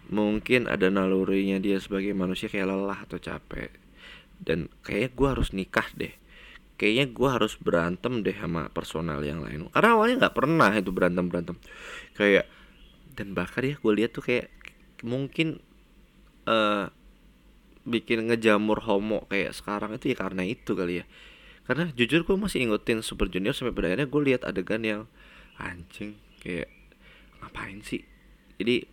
mungkin 0.06 0.70
ada 0.70 0.88
nalurinya 0.88 1.58
dia 1.58 1.82
sebagai 1.82 2.14
manusia 2.16 2.48
kayak 2.48 2.72
lelah 2.72 3.04
atau 3.04 3.20
capek. 3.20 3.72
Dan 4.40 4.72
kayaknya 4.84 5.10
gue 5.12 5.28
harus 5.28 5.48
nikah 5.52 5.88
deh. 5.96 6.14
Kayaknya 6.76 7.06
gue 7.12 7.28
harus 7.28 7.56
berantem 7.56 8.20
deh 8.20 8.36
sama 8.36 8.68
personal 8.72 9.20
yang 9.24 9.44
lain. 9.44 9.68
Karena 9.72 9.96
awalnya 9.96 10.28
nggak 10.28 10.36
pernah 10.36 10.70
itu 10.72 10.92
berantem 10.92 11.24
berantem 11.28 11.56
kayak 12.16 12.48
dan 13.16 13.32
bahkan 13.32 13.64
ya 13.64 13.76
gue 13.80 13.92
lihat 13.96 14.12
tuh 14.12 14.24
kayak 14.24 14.52
mungkin 15.00 15.60
uh, 16.46 16.88
bikin 17.86 18.26
ngejamur 18.26 18.82
homo 18.82 19.26
kayak 19.30 19.54
sekarang 19.54 19.94
itu 19.94 20.10
ya 20.10 20.16
karena 20.18 20.42
itu 20.42 20.74
kali 20.74 21.02
ya. 21.02 21.04
Karena 21.66 21.90
jujur 21.94 22.22
gue 22.22 22.36
masih 22.38 22.62
ingetin 22.62 23.02
Super 23.02 23.26
Junior 23.26 23.54
sampai 23.54 23.74
pada 23.74 23.90
akhirnya 23.90 24.06
gue 24.06 24.22
lihat 24.22 24.42
adegan 24.46 24.82
yang 24.86 25.02
anjing 25.58 26.14
kayak 26.42 26.70
ngapain 27.42 27.82
sih? 27.82 28.06
Jadi 28.58 28.86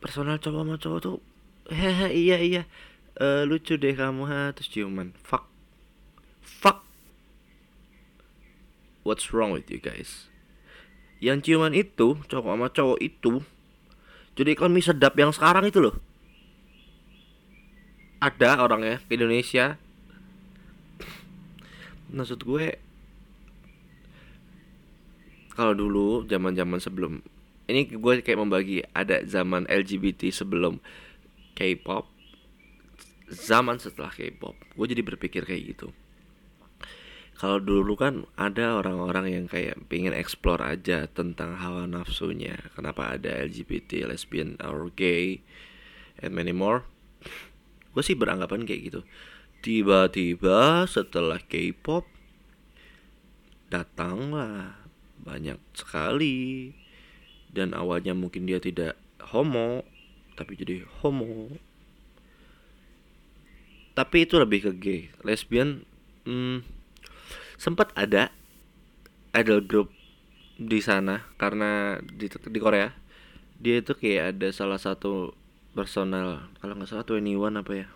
personal 0.00 0.36
cowok 0.36 0.60
sama 0.62 0.76
cowok 0.76 1.00
tuh 1.00 1.16
hehe 1.72 2.08
iya 2.12 2.38
iya 2.38 2.62
uh, 3.18 3.48
lucu 3.48 3.80
deh 3.80 3.96
kamu 3.96 4.28
ha. 4.28 4.52
Terus 4.52 4.68
ciuman 4.68 5.16
fuck 5.16 5.48
fuck 6.44 6.84
what's 9.04 9.32
wrong 9.32 9.56
with 9.56 9.72
you 9.72 9.80
guys? 9.80 10.28
Yang 11.24 11.48
ciuman 11.48 11.72
itu 11.72 12.20
cowok 12.28 12.52
sama 12.52 12.68
cowok 12.68 12.98
itu 13.00 13.40
jadi 14.36 14.52
kan 14.52 14.68
mie 14.68 14.84
sedap 14.84 15.16
yang 15.16 15.32
sekarang 15.32 15.64
itu 15.64 15.80
loh. 15.80 15.96
Ada 18.20 18.60
orangnya 18.60 19.00
ke 19.00 19.16
Indonesia. 19.16 19.80
Maksud 22.12 22.44
gue 22.44 22.76
kalau 25.56 25.72
dulu 25.72 26.28
zaman 26.28 26.52
zaman 26.52 26.78
sebelum 26.78 27.24
ini 27.66 27.88
gue 27.88 28.12
kayak 28.20 28.38
membagi 28.38 28.84
ada 28.92 29.24
zaman 29.24 29.64
LGBT 29.72 30.28
sebelum 30.28 30.78
K-pop 31.56 32.04
zaman 33.32 33.80
setelah 33.80 34.12
K-pop. 34.12 34.54
Gue 34.76 34.86
jadi 34.86 35.00
berpikir 35.00 35.48
kayak 35.48 35.74
gitu 35.74 35.88
kalau 37.36 37.60
dulu 37.60 38.00
kan 38.00 38.24
ada 38.40 38.80
orang-orang 38.80 39.28
yang 39.28 39.44
kayak 39.44 39.76
pengen 39.92 40.16
explore 40.16 40.64
aja 40.64 41.04
tentang 41.04 41.60
hawa 41.60 41.84
nafsunya. 41.84 42.56
Kenapa 42.72 43.12
ada 43.12 43.28
LGBT 43.44 44.08
lesbian 44.08 44.56
or 44.64 44.88
gay 44.96 45.44
and 46.16 46.32
many 46.32 46.56
more. 46.56 46.88
Gue 47.92 48.00
sih 48.00 48.16
beranggapan 48.16 48.64
kayak 48.64 48.82
gitu. 48.88 49.00
Tiba-tiba 49.60 50.88
setelah 50.88 51.36
K-pop 51.36 52.08
datanglah. 53.68 54.88
Banyak 55.20 55.60
sekali. 55.76 56.72
Dan 57.52 57.76
awalnya 57.76 58.16
mungkin 58.16 58.48
dia 58.48 58.64
tidak 58.64 58.96
homo 59.20 59.84
tapi 60.40 60.56
jadi 60.56 60.88
homo. 61.04 61.52
Tapi 63.92 64.16
itu 64.24 64.40
lebih 64.40 64.60
ke 64.68 64.72
gay. 64.76 65.00
Lesbian 65.20 65.84
hmm, 66.24 66.75
sempat 67.56 67.92
ada 67.96 68.32
idol 69.36 69.64
group 69.64 69.88
di 70.56 70.80
sana 70.80 71.28
karena 71.36 72.00
di 72.00 72.28
di 72.28 72.58
Korea. 72.60 72.92
Dia 73.56 73.80
itu 73.80 73.96
kayak 73.96 74.36
ada 74.36 74.48
salah 74.52 74.76
satu 74.76 75.32
personal 75.72 76.52
kalau 76.60 76.76
nggak 76.76 76.88
salah 76.88 77.04
tuh 77.04 77.20
anyone 77.20 77.56
apa 77.60 77.72
ya. 77.72 77.88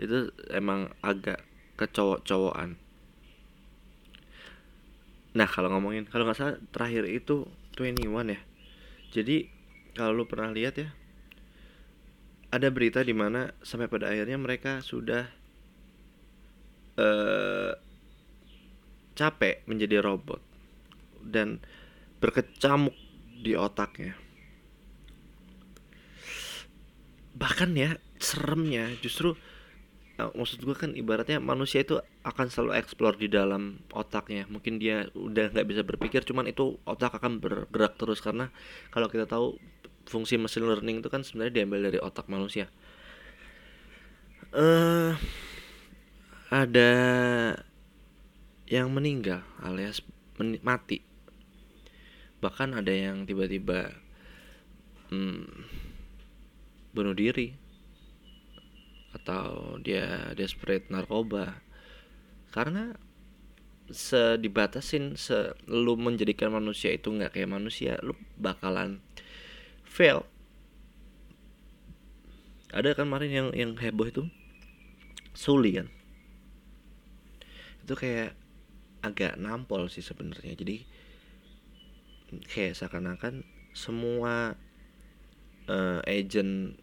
Itu 0.00 0.32
emang 0.52 0.92
agak 1.04 1.44
kecowok-cowokan 1.76 2.82
nah 5.32 5.48
kalau 5.48 5.72
ngomongin 5.72 6.04
kalau 6.04 6.28
nggak 6.28 6.36
salah 6.36 6.56
terakhir 6.76 7.08
itu 7.08 7.48
21 7.76 8.36
ya. 8.36 8.40
Jadi 9.12 9.48
kalau 9.96 10.12
lu 10.12 10.24
pernah 10.28 10.52
lihat 10.52 10.76
ya 10.76 10.92
ada 12.52 12.68
berita 12.68 13.00
di 13.00 13.16
mana 13.16 13.56
sampai 13.64 13.88
pada 13.88 14.12
akhirnya 14.12 14.36
mereka 14.36 14.84
sudah 14.84 15.24
uh, 17.00 17.72
capek 19.12 19.64
menjadi 19.68 20.00
robot 20.00 20.40
dan 21.22 21.62
berkecamuk 22.18 22.94
di 23.42 23.58
otaknya. 23.58 24.14
Bahkan 27.34 27.70
ya 27.74 27.98
seremnya 28.22 28.92
justru 29.02 29.34
uh, 30.20 30.30
maksud 30.36 30.62
gue 30.62 30.76
kan 30.78 30.94
ibaratnya 30.94 31.42
manusia 31.42 31.82
itu 31.82 31.98
akan 32.22 32.46
selalu 32.46 32.72
explore 32.78 33.18
di 33.18 33.26
dalam 33.26 33.82
otaknya. 33.90 34.46
Mungkin 34.46 34.78
dia 34.78 35.10
udah 35.16 35.50
nggak 35.50 35.66
bisa 35.66 35.82
berpikir, 35.82 36.22
cuman 36.22 36.46
itu 36.46 36.78
otak 36.86 37.18
akan 37.18 37.42
bergerak 37.42 37.98
terus 37.98 38.22
karena 38.22 38.52
kalau 38.94 39.10
kita 39.10 39.26
tahu 39.26 39.58
fungsi 40.06 40.38
machine 40.38 40.66
learning 40.66 41.02
itu 41.02 41.08
kan 41.10 41.22
sebenarnya 41.26 41.62
diambil 41.62 41.90
dari 41.90 41.98
otak 41.98 42.26
manusia. 42.30 42.70
Uh, 44.52 45.16
ada 46.52 46.92
yang 48.72 48.88
meninggal 48.88 49.44
alias 49.60 50.00
men 50.40 50.56
mati. 50.64 51.04
Bahkan 52.40 52.72
ada 52.72 52.88
yang 52.88 53.28
tiba-tiba 53.28 53.92
hmm, 55.12 55.44
bunuh 56.96 57.12
diri. 57.12 57.52
Atau 59.12 59.76
dia 59.84 60.32
desperate 60.32 60.88
narkoba. 60.88 61.60
Karena 62.48 62.96
sedibatasin 63.92 65.20
se 65.20 65.52
lu 65.68 66.00
menjadikan 66.00 66.48
manusia 66.48 66.96
itu 66.96 67.12
nggak 67.12 67.36
kayak 67.36 67.52
manusia 67.52 68.00
lu 68.00 68.16
bakalan 68.40 69.04
fail. 69.84 70.24
Ada 72.72 72.96
kan 72.96 73.04
kemarin 73.04 73.30
yang 73.36 73.48
yang 73.52 73.72
heboh 73.76 74.08
itu? 74.08 74.24
Suli 75.36 75.76
kan 75.76 75.92
itu 77.82 77.94
kayak 77.98 78.38
agak 79.02 79.36
nampol 79.36 79.90
sih 79.90 80.00
sebenarnya. 80.02 80.54
Jadi 80.54 80.86
kayak 82.48 82.78
seakan-akan 82.78 83.44
semua 83.76 84.56
uh, 85.68 86.00
agent 86.08 86.78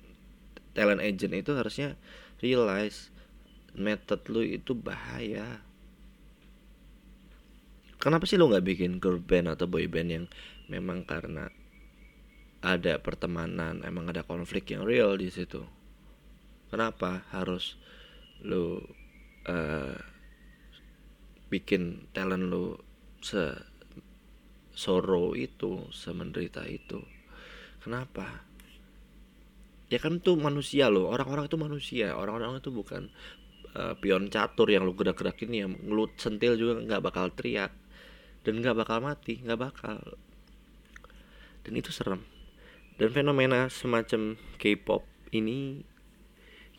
talent 0.78 1.02
agent 1.02 1.34
itu 1.34 1.52
harusnya 1.58 1.98
realize 2.44 3.10
method 3.74 4.22
lu 4.30 4.46
itu 4.46 4.76
bahaya. 4.78 5.64
Kenapa 8.00 8.24
sih 8.24 8.40
lo 8.40 8.48
nggak 8.48 8.64
bikin 8.64 8.92
girl 9.04 9.20
band 9.20 9.52
atau 9.52 9.68
boy 9.68 9.88
band 9.92 10.10
yang 10.10 10.26
memang 10.72 11.04
karena 11.04 11.52
ada 12.60 13.00
pertemanan 13.00 13.84
emang 13.84 14.08
ada 14.08 14.24
konflik 14.24 14.72
yang 14.72 14.88
real 14.88 15.20
di 15.20 15.28
situ? 15.28 15.64
Kenapa 16.72 17.28
harus 17.34 17.76
lo 18.40 18.88
uh, 19.50 20.00
bikin 21.50 22.08
talent 22.13 22.48
lu 22.48 22.77
se 23.20 23.58
sorrow 24.72 25.36
itu 25.36 25.89
semenderita 25.91 26.63
itu. 26.70 27.03
Kenapa? 27.84 28.48
Ya 29.89 29.98
kan 29.98 30.22
tuh 30.22 30.38
manusia 30.38 30.88
loh 30.88 31.10
orang-orang 31.10 31.50
itu 31.50 31.58
manusia. 31.60 32.08
Orang-orang 32.15 32.62
itu 32.62 32.70
bukan 32.72 33.10
uh, 33.75 33.98
pion 34.00 34.29
catur 34.32 34.70
yang 34.70 34.86
lu 34.86 34.96
gerak-gerakin 34.96 35.51
ya. 35.51 35.65
Ngelut 35.68 36.15
sentil 36.15 36.56
juga 36.56 36.79
nggak 36.79 37.01
bakal 37.03 37.34
teriak 37.34 37.74
dan 38.46 38.62
nggak 38.63 38.77
bakal 38.77 39.03
mati 39.03 39.41
nggak 39.44 39.60
bakal. 39.60 40.00
Dan 41.65 41.74
itu 41.75 41.91
serem. 41.91 42.24
Dan 42.96 43.12
fenomena 43.12 43.68
semacam 43.68 44.39
K-pop 44.62 45.03
ini 45.36 45.84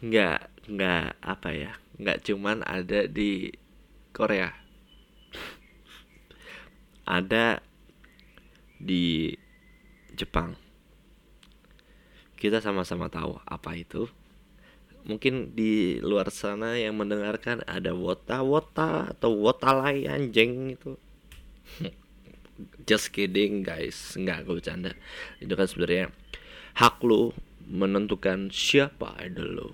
nggak 0.00 0.64
nggak 0.72 1.20
apa 1.20 1.48
ya 1.52 1.72
nggak 2.00 2.24
cuman 2.24 2.64
ada 2.64 3.04
di 3.04 3.52
Korea. 4.20 4.52
Ada 7.08 7.64
di 8.76 9.32
Jepang. 10.12 10.60
Kita 12.36 12.60
sama-sama 12.60 13.08
tahu 13.08 13.40
apa 13.48 13.72
itu. 13.80 14.04
Mungkin 15.08 15.56
di 15.56 15.96
luar 16.04 16.28
sana 16.28 16.76
yang 16.76 17.00
mendengarkan 17.00 17.64
ada 17.64 17.96
wota 17.96 18.44
wota 18.44 19.08
atau 19.08 19.32
wota 19.32 19.72
lay 19.72 20.04
anjing 20.04 20.76
itu. 20.76 21.00
Just 22.84 23.16
kidding 23.16 23.64
guys. 23.64 23.96
Nggak 24.20 24.44
gue 24.44 24.60
bercanda. 24.60 24.92
Itu 25.40 25.56
kan 25.56 25.64
sebenarnya 25.64 26.12
hak 26.76 27.00
lo 27.08 27.32
menentukan 27.64 28.52
siapa 28.52 29.16
idol 29.24 29.48
lo 29.56 29.70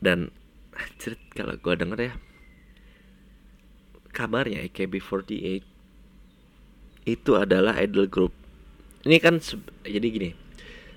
dan 0.00 0.32
cerit 1.00 1.20
kalau 1.36 1.54
gue 1.60 1.74
denger 1.76 2.00
ya 2.00 2.14
kabarnya 4.10 4.62
AKB48 4.68 5.62
itu 7.08 7.32
adalah 7.34 7.74
idol 7.80 8.06
group 8.06 8.34
ini 9.06 9.16
kan 9.16 9.40
jadi 9.82 10.06
gini 10.10 10.30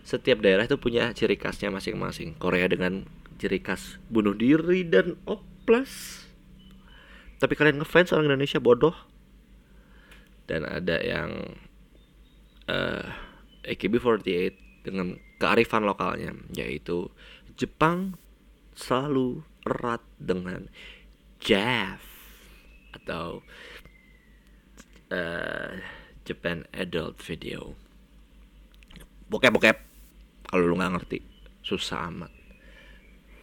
setiap 0.03 0.43
daerah 0.43 0.67
itu 0.67 0.75
punya 0.75 1.15
ciri 1.15 1.39
khasnya 1.39 1.72
masing-masing. 1.72 2.36
Korea 2.36 2.67
dengan 2.67 3.08
ciri 3.39 3.63
khas 3.63 3.96
bunuh 4.12 4.36
diri 4.36 4.84
dan 4.84 5.15
oplas. 5.24 6.24
Tapi 7.39 7.55
kalian 7.55 7.79
ngefans 7.79 8.12
orang 8.12 8.36
Indonesia 8.36 8.60
bodoh. 8.60 8.96
Dan 10.43 10.67
ada 10.67 11.00
yang 11.00 11.55
uh, 12.67 13.08
AKB48 13.63 14.84
dengan 14.84 15.15
kearifan 15.39 15.88
lokalnya 15.88 16.36
yaitu 16.51 17.08
Jepang 17.55 18.20
selalu 18.75 19.48
erat 19.63 20.03
dengan 20.20 20.67
Jeff 21.39 22.12
atau 22.93 23.41
uh, 25.09 25.71
Japan 26.23 26.63
Adult 26.71 27.19
Video. 27.25 27.73
Bokep-bokep. 29.27 29.77
Kalau 30.47 30.63
lu 30.69 30.77
nggak 30.77 30.93
ngerti 31.00 31.19
susah 31.63 32.09
amat. 32.12 32.31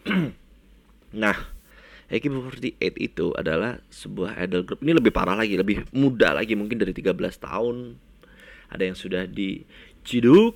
Nah 1.11 1.35
AKB48 2.07 2.95
itu 3.03 3.35
adalah 3.35 3.83
sebuah 3.91 4.39
idol 4.47 4.63
group. 4.63 4.79
Ini 4.83 4.95
lebih 4.95 5.11
parah 5.11 5.35
lagi 5.35 5.59
lebih 5.59 5.91
muda 5.91 6.35
lagi 6.35 6.55
mungkin 6.55 6.79
dari 6.79 6.95
13 6.95 7.19
tahun. 7.19 7.99
Ada 8.71 8.83
yang 8.87 8.95
sudah 8.95 9.27
diciduk 9.27 10.55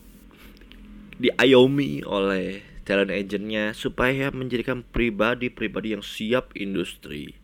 diayomi 1.19 2.07
oleh 2.07 2.63
talent 2.83 3.11
agentnya 3.11 3.71
supaya 3.71 4.35
menjadikan 4.35 4.83
pribadi-pribadi 4.83 5.95
yang 5.95 6.03
siap 6.03 6.55
industri 6.59 7.39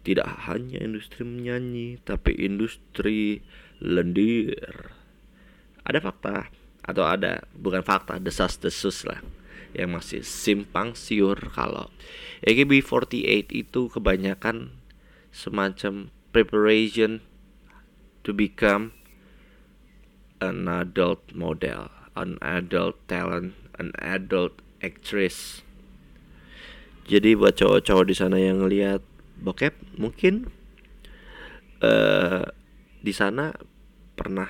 tidak 0.00 0.28
hanya 0.48 0.80
industri 0.80 1.22
menyanyi 1.22 2.00
tapi 2.02 2.32
industri 2.36 3.44
lendir 3.80 4.92
ada 5.84 5.98
fakta 6.00 6.48
atau 6.80 7.04
ada 7.04 7.44
bukan 7.52 7.84
fakta 7.84 8.16
desas 8.16 8.56
desus 8.56 9.04
lah 9.04 9.20
yang 9.76 9.94
masih 9.94 10.24
simpang 10.26 10.98
siur 10.98 11.38
kalau 11.54 11.92
AKB48 12.42 13.52
itu 13.52 13.92
kebanyakan 13.92 14.74
semacam 15.30 16.10
preparation 16.34 17.22
to 18.26 18.34
become 18.34 18.92
an 20.40 20.66
adult 20.66 21.20
model, 21.36 21.92
an 22.16 22.40
adult 22.40 22.96
talent, 23.06 23.54
an 23.76 23.92
adult 24.00 24.58
actress. 24.80 25.60
Jadi 27.06 27.36
buat 27.36 27.58
cowok-cowok 27.58 28.04
di 28.06 28.14
sana 28.16 28.38
yang 28.38 28.64
lihat 28.66 29.04
bokep 29.40 29.96
mungkin 29.96 30.52
uh, 31.80 32.44
di 33.00 33.12
sana 33.16 33.56
pernah 34.14 34.48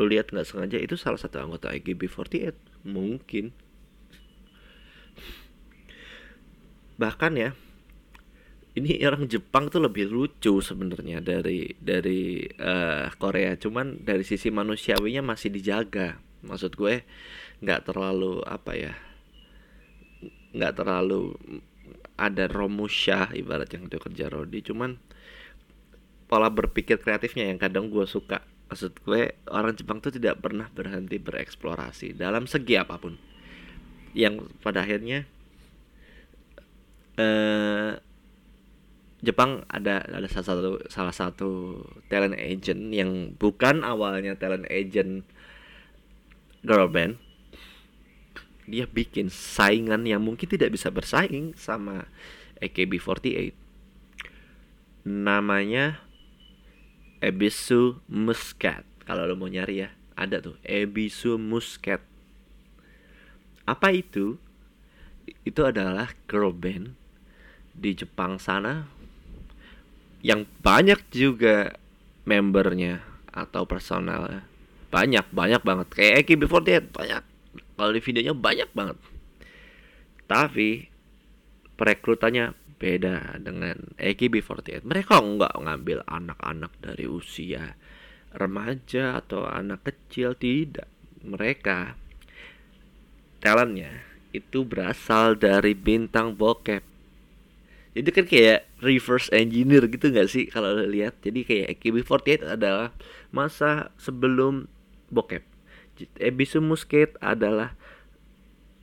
lo 0.00 0.08
lihat 0.08 0.32
nggak 0.32 0.48
sengaja 0.48 0.80
itu 0.80 0.96
salah 0.96 1.20
satu 1.20 1.44
anggota 1.44 1.68
AKB48 1.76 2.88
mungkin. 2.88 3.52
Bahkan 6.96 7.32
ya 7.36 7.52
ini 8.80 8.96
orang 9.08 9.28
Jepang 9.28 9.68
tuh 9.68 9.84
lebih 9.84 10.08
lucu 10.08 10.64
sebenarnya 10.64 11.20
dari 11.20 11.76
dari 11.76 12.48
uh, 12.48 13.12
Korea. 13.20 13.52
Cuman 13.60 14.00
dari 14.00 14.24
sisi 14.24 14.48
manusiawinya 14.48 15.20
masih 15.20 15.52
dijaga. 15.52 16.16
Maksud 16.40 16.72
gue 16.80 17.04
nggak 17.60 17.92
terlalu 17.92 18.40
apa 18.48 18.72
ya 18.72 18.96
nggak 20.50 20.74
terlalu 20.80 21.36
ada 22.20 22.44
romusha 22.52 23.32
ibarat 23.32 23.72
yang 23.72 23.88
dia 23.88 23.96
kerja 23.96 24.28
Rodi. 24.28 24.60
Cuman 24.60 25.00
pola 26.28 26.52
berpikir 26.52 27.00
kreatifnya 27.00 27.48
yang 27.48 27.56
kadang 27.56 27.88
gue 27.88 28.04
suka. 28.04 28.44
Maksud 28.68 29.00
gue 29.02 29.40
orang 29.50 29.74
Jepang 29.74 29.98
tuh 30.04 30.12
tidak 30.12 30.38
pernah 30.44 30.68
berhenti 30.70 31.16
bereksplorasi 31.16 32.14
dalam 32.14 32.44
segi 32.44 32.76
apa 32.76 33.00
pun. 33.00 33.16
Yang 34.12 34.52
pada 34.60 34.84
akhirnya 34.84 35.24
eh, 37.16 37.92
Jepang 39.20 39.64
ada 39.68 40.00
ada 40.00 40.28
salah 40.28 40.46
satu 40.48 40.70
salah 40.88 41.14
satu 41.16 41.50
talent 42.08 42.36
agent 42.40 42.88
yang 42.88 43.36
bukan 43.36 43.84
awalnya 43.84 44.32
talent 44.36 44.64
agent 44.72 45.28
girl 46.64 46.88
band 46.88 47.20
dia 48.70 48.86
bikin 48.86 49.26
saingan 49.28 50.06
yang 50.06 50.22
mungkin 50.22 50.46
tidak 50.46 50.70
bisa 50.70 50.88
bersaing 50.94 51.58
sama 51.58 52.06
AKB48 52.62 53.60
namanya 55.04 56.00
Ebisu 57.20 58.00
Muscat. 58.08 58.84
Kalau 59.04 59.26
lo 59.26 59.36
mau 59.36 59.48
nyari 59.50 59.84
ya 59.84 59.88
ada 60.16 60.40
tuh. 60.40 60.56
Ebisu 60.64 61.36
Muscat. 61.40 62.00
Apa 63.64 63.92
itu? 63.92 64.36
Itu 65.46 65.62
adalah 65.68 66.12
girl 66.26 66.52
band 66.52 66.96
di 67.70 67.94
Jepang 67.94 68.36
sana 68.36 68.88
yang 70.20 70.44
banyak 70.60 71.00
juga 71.08 71.80
membernya 72.28 73.00
atau 73.30 73.64
personalnya. 73.64 74.44
Banyak 74.90 75.32
banyak 75.32 75.62
banget. 75.62 75.86
Kayak 75.94 76.14
Eki 76.26 76.34
Before 76.44 76.64
Dead 76.64 76.84
banyak 76.90 77.22
kalau 77.80 77.96
di 77.96 78.04
videonya 78.04 78.36
banyak 78.36 78.68
banget. 78.76 79.00
Tapi 80.28 80.86
perekrutannya 81.80 82.52
beda 82.80 83.40
dengan 83.40 83.76
AKB48 84.00 84.84
mereka 84.88 85.20
nggak 85.20 85.52
ngambil 85.52 86.00
anak-anak 86.08 86.72
dari 86.80 87.04
usia 87.08 87.76
remaja 88.36 89.20
atau 89.20 89.48
anak 89.48 89.88
kecil 89.88 90.36
tidak. 90.36 90.88
Mereka 91.20 91.96
talentnya 93.40 94.04
itu 94.32 94.62
berasal 94.62 95.36
dari 95.36 95.72
bintang 95.72 96.38
bokep. 96.38 96.84
Jadi 97.90 98.08
kan 98.14 98.24
kayak 98.28 98.60
reverse 98.78 99.28
engineer 99.34 99.90
gitu 99.90 100.14
nggak 100.14 100.30
sih 100.30 100.46
kalau 100.46 100.78
lihat? 100.86 101.18
Jadi 101.20 101.42
kayak 101.42 101.66
AKB48 101.80 102.54
adalah 102.54 102.94
masa 103.34 103.90
sebelum 103.98 104.70
bokep 105.10 105.49
Ebisu 106.20 106.62
Musket 106.62 107.16
adalah 107.18 107.74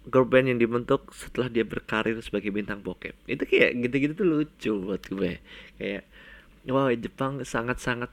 girl 0.07 0.23
band 0.23 0.47
yang 0.55 0.59
dibentuk 0.59 1.11
setelah 1.11 1.51
dia 1.51 1.67
berkarir 1.67 2.15
sebagai 2.23 2.49
bintang 2.49 2.79
bokep. 2.79 3.13
Itu 3.27 3.43
kayak 3.43 3.75
gitu-gitu 3.87 4.13
tuh 4.15 4.27
lucu 4.27 4.71
buat 4.79 5.03
gue. 5.07 5.33
Kayak 5.75 6.03
wow 6.67 6.91
Jepang 6.95 7.43
sangat-sangat 7.43 8.11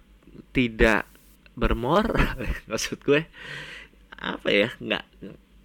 tidak 0.51 1.07
bermoral 1.55 2.35
maksud 2.71 2.99
gue. 3.07 3.27
Apa 4.19 4.49
ya 4.51 4.69
nggak 4.83 5.05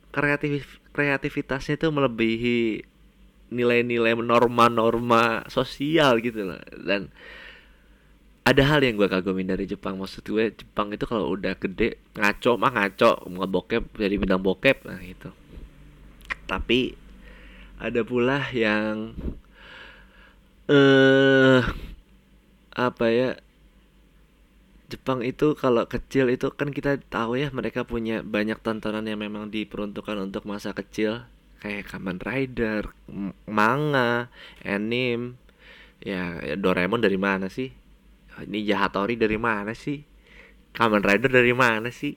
kreatif 0.09 0.81
kreativitasnya 0.93 1.77
itu 1.77 1.87
melebihi 1.89 2.59
nilai-nilai 3.49 4.13
norma-norma 4.13 5.49
sosial 5.49 6.21
gitu 6.21 6.53
loh. 6.53 6.61
Dan 6.77 7.09
ada 8.49 8.65
hal 8.65 8.81
yang 8.81 8.97
gue 8.97 9.05
kagumin 9.05 9.45
dari 9.45 9.69
Jepang 9.69 10.01
maksud 10.01 10.25
gue 10.25 10.49
Jepang 10.57 10.89
itu 10.89 11.05
kalau 11.05 11.37
udah 11.37 11.53
gede 11.53 12.01
ngaco 12.17 12.57
mah 12.57 12.73
ngaco 12.73 13.29
mau 13.29 13.45
bokep 13.45 13.93
jadi 13.93 14.17
bintang 14.17 14.41
bokep 14.41 14.89
nah 14.89 14.97
gitu 14.97 15.29
tapi 16.49 16.97
ada 17.77 18.01
pula 18.01 18.49
yang 18.49 19.13
eh 20.65 21.61
uh, 21.61 21.61
apa 22.73 23.05
ya 23.13 23.29
Jepang 24.89 25.21
itu 25.21 25.53
kalau 25.53 25.85
kecil 25.85 26.33
itu 26.33 26.49
kan 26.49 26.73
kita 26.73 26.97
tahu 26.97 27.37
ya 27.37 27.53
mereka 27.53 27.85
punya 27.85 28.25
banyak 28.25 28.57
tontonan 28.65 29.05
yang 29.05 29.21
memang 29.21 29.53
diperuntukkan 29.53 30.17
untuk 30.17 30.49
masa 30.49 30.73
kecil 30.73 31.29
kayak 31.61 31.91
Kamen 31.91 32.17
Rider, 32.23 32.89
manga, 33.45 34.31
anime, 34.63 35.35
ya, 35.99 36.39
ya 36.39 36.55
Doraemon 36.55 37.03
dari 37.03 37.19
mana 37.19 37.51
sih? 37.51 37.75
Ini 38.43 38.67
Jahatori 38.67 39.19
dari 39.19 39.35
mana 39.35 39.75
sih? 39.75 40.03
Kamen 40.75 41.01
Rider 41.01 41.31
dari 41.31 41.53
mana 41.55 41.89
sih? 41.89 42.13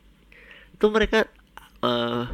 Itu 0.77 0.93
mereka 0.93 1.27
uh, 1.83 2.29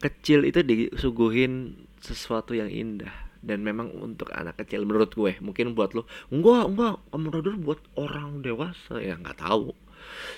kecil 0.00 0.48
itu 0.48 0.64
disuguhin 0.64 1.74
sesuatu 2.00 2.56
yang 2.56 2.68
indah. 2.72 3.12
Dan 3.44 3.60
memang 3.60 3.92
untuk 4.00 4.32
anak 4.32 4.56
kecil 4.64 4.88
menurut 4.88 5.12
gue 5.12 5.36
mungkin 5.44 5.76
buat 5.76 5.92
lo 5.92 6.08
enggak 6.32 6.64
enggak. 6.64 6.96
Kamen 7.12 7.30
Rider 7.30 7.54
buat 7.60 7.80
orang 8.00 8.40
dewasa 8.40 8.98
ya 9.04 9.20
nggak 9.20 9.44
tahu. 9.44 9.76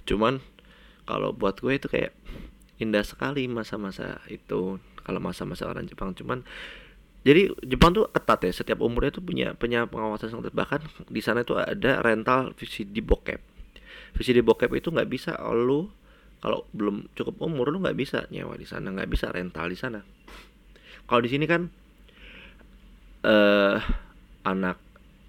Cuman 0.05 0.43
kalau 1.07 1.31
buat 1.31 1.62
gue 1.62 1.79
itu 1.79 1.87
kayak 1.87 2.12
indah 2.83 3.07
sekali 3.07 3.47
masa-masa 3.47 4.19
itu. 4.27 4.83
Kalau 5.07 5.21
masa-masa 5.23 5.71
orang 5.71 5.87
Jepang. 5.87 6.19
Cuman 6.19 6.43
jadi 7.27 7.51
Jepang 7.67 7.91
tuh 7.91 8.07
ketat 8.15 8.39
ya 8.47 8.53
setiap 8.55 8.79
umurnya 8.87 9.11
tuh 9.11 9.25
punya 9.27 9.59
punya 9.59 9.91
pengawasan 9.91 10.31
sangat 10.31 10.55
bahkan 10.55 10.79
di 11.11 11.19
sana 11.19 11.43
itu 11.43 11.59
ada 11.59 11.99
rental 11.99 12.55
VCD 12.55 13.03
bokep. 13.03 13.43
VCD 14.15 14.47
bokep 14.47 14.71
itu 14.79 14.95
nggak 14.95 15.11
bisa 15.11 15.35
lo 15.51 15.91
kalau 16.39 16.62
belum 16.71 17.11
cukup 17.19 17.43
umur 17.43 17.75
lu 17.75 17.83
nggak 17.83 17.99
bisa 17.99 18.31
nyewa 18.31 18.55
di 18.55 18.62
sana 18.62 18.95
nggak 18.95 19.11
bisa 19.11 19.35
rental 19.35 19.67
di 19.67 19.75
sana. 19.75 20.07
Kalau 21.11 21.19
di 21.19 21.31
sini 21.35 21.51
kan 21.51 21.67
uh, 23.27 23.77
anak 24.47 24.79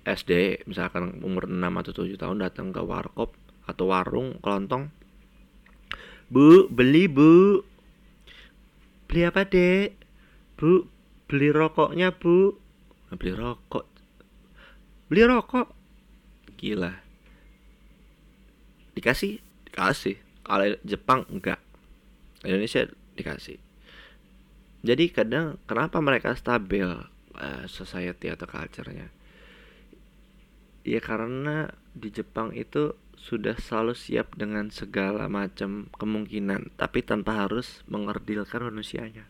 SD 0.05 0.63
misalkan 0.69 1.25
umur 1.25 1.49
6 1.49 1.57
atau 1.57 1.91
7 2.05 2.13
tahun 2.13 2.38
datang 2.45 2.69
ke 2.69 2.81
warkop 2.86 3.33
atau 3.65 3.89
warung 3.89 4.38
kelontong. 4.45 4.93
Bu, 6.29 6.69
beli 6.69 7.10
bu. 7.10 7.65
Beli 9.10 9.21
apa 9.25 9.49
dek? 9.49 9.97
Bu, 10.60 10.86
beli 11.27 11.51
rokoknya 11.51 12.15
bu. 12.15 12.55
Beli 13.11 13.31
rokok. 13.35 13.85
Beli 15.11 15.23
rokok. 15.27 15.67
Gila. 16.55 16.91
Dikasih? 18.95 19.39
Dikasih. 19.67 20.17
Kalau 20.43 20.65
Jepang 20.87 21.27
enggak. 21.29 21.59
Indonesia 22.47 22.87
dikasih. 23.19 23.59
Jadi 24.81 25.11
kadang 25.11 25.59
kenapa 25.67 25.99
mereka 25.99 26.31
stabil 26.33 26.87
uh, 26.87 27.65
society 27.67 28.31
atau 28.31 28.47
culture-nya? 28.47 29.11
Ya 30.87 31.03
karena 31.03 31.75
di 31.91 32.07
Jepang 32.13 32.55
itu 32.55 32.95
sudah 33.17 33.57
selalu 33.59 33.97
siap 33.97 34.37
dengan 34.39 34.69
segala 34.71 35.27
macam 35.27 35.89
kemungkinan 35.97 36.77
tapi 36.77 37.01
tanpa 37.03 37.43
harus 37.43 37.81
mengerdilkan 37.89 38.69
manusianya 38.69 39.25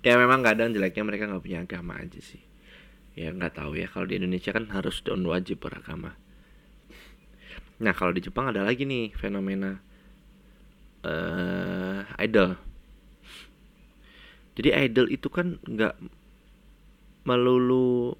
ya 0.00 0.14
memang 0.16 0.40
kadang 0.40 0.72
jeleknya 0.72 1.04
mereka 1.04 1.28
nggak 1.28 1.44
punya 1.44 1.58
agama 1.64 2.00
aja 2.00 2.20
sih. 2.20 2.42
Ya 3.18 3.32
nggak 3.34 3.60
tahu 3.60 3.76
ya. 3.76 3.86
Kalau 3.90 4.06
di 4.08 4.16
Indonesia 4.16 4.50
kan 4.54 4.70
harus 4.72 5.02
don 5.04 5.24
wajib 5.26 5.60
beragama. 5.60 6.16
Nah 7.80 7.92
kalau 7.96 8.12
di 8.12 8.20
Jepang 8.24 8.52
ada 8.52 8.64
lagi 8.64 8.84
nih 8.84 9.12
fenomena 9.16 9.80
uh, 11.04 12.04
idol. 12.20 12.56
Jadi 14.56 14.68
idol 14.76 15.06
itu 15.08 15.28
kan 15.32 15.56
nggak 15.64 15.96
melulu 17.24 18.16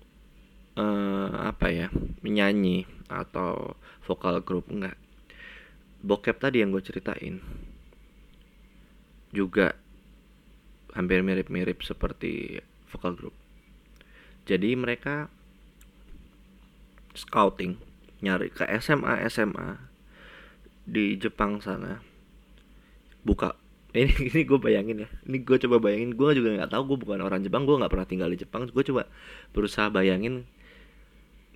uh, 0.77 1.33
apa 1.49 1.67
ya 1.73 1.89
menyanyi 2.21 2.85
atau 3.09 3.75
vokal 4.05 4.41
grup 4.45 4.69
enggak 4.71 4.97
bokep 6.01 6.37
tadi 6.41 6.65
yang 6.65 6.73
gue 6.73 6.83
ceritain. 6.83 7.41
Juga 9.31 9.77
hampir 10.95 11.23
mirip-mirip 11.23 11.83
seperti 11.83 12.63
vokal 12.91 13.15
grup 13.15 13.37
jadi 14.51 14.75
mereka 14.75 15.31
scouting 17.15 17.77
nyari 18.19 18.53
ke 18.53 18.65
SMA 18.81 19.27
SMA 19.31 19.79
di 20.85 21.17
Jepang 21.17 21.61
sana. 21.63 22.01
Buka. 23.23 23.57
Ini 23.91 24.11
ini 24.35 24.41
gue 24.47 24.59
bayangin 24.59 25.07
ya. 25.07 25.09
Ini 25.27 25.47
gue 25.47 25.57
coba 25.67 25.77
bayangin. 25.83 26.19
Gue 26.19 26.35
juga 26.37 26.57
nggak 26.57 26.71
tahu. 26.73 26.83
Gue 26.95 26.99
bukan 27.07 27.21
orang 27.23 27.47
Jepang. 27.47 27.63
Gue 27.63 27.79
nggak 27.79 27.93
pernah 27.93 28.09
tinggal 28.09 28.31
di 28.33 28.39
Jepang. 28.43 28.67
Gue 28.69 28.85
coba 28.87 29.07
berusaha 29.55 29.87
bayangin 29.93 30.47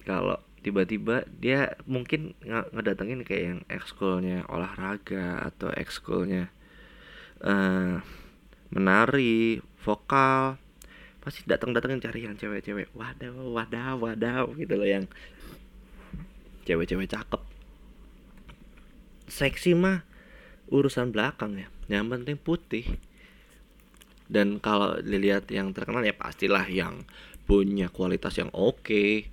kalau 0.04 0.36
tiba-tiba 0.64 1.28
dia 1.28 1.76
mungkin 1.84 2.32
ngedatengin 2.44 3.20
kayak 3.20 3.42
yang 3.42 3.60
ekskulnya 3.68 4.48
olahraga 4.48 5.44
atau 5.44 5.68
ekskulnya 5.76 6.48
uh, 7.44 8.00
menari 8.74 9.62
vokal 9.86 10.58
pasti 11.22 11.46
datang-datangin 11.48 12.04
cari 12.04 12.26
yang 12.26 12.36
cewek-cewek. 12.36 12.92
Wadaw 12.92 13.32
wadaw 13.54 13.96
wadaw 13.96 14.44
gitu 14.58 14.74
loh 14.76 14.84
yang 14.84 15.06
cewek-cewek 16.66 17.08
cakep. 17.08 17.40
Seksi 19.30 19.72
mah 19.72 20.04
urusan 20.68 21.14
belakang 21.14 21.56
ya 21.56 21.68
yang 21.88 22.10
penting 22.10 22.36
putih. 22.36 22.98
Dan 24.24 24.58
kalau 24.58 24.98
dilihat 25.00 25.48
yang 25.52 25.70
terkenal 25.76 26.02
ya 26.02 26.16
pastilah 26.16 26.66
yang 26.68 27.04
punya 27.44 27.92
kualitas 27.92 28.40
yang 28.40 28.48
oke 28.56 28.80
okay, 28.80 29.28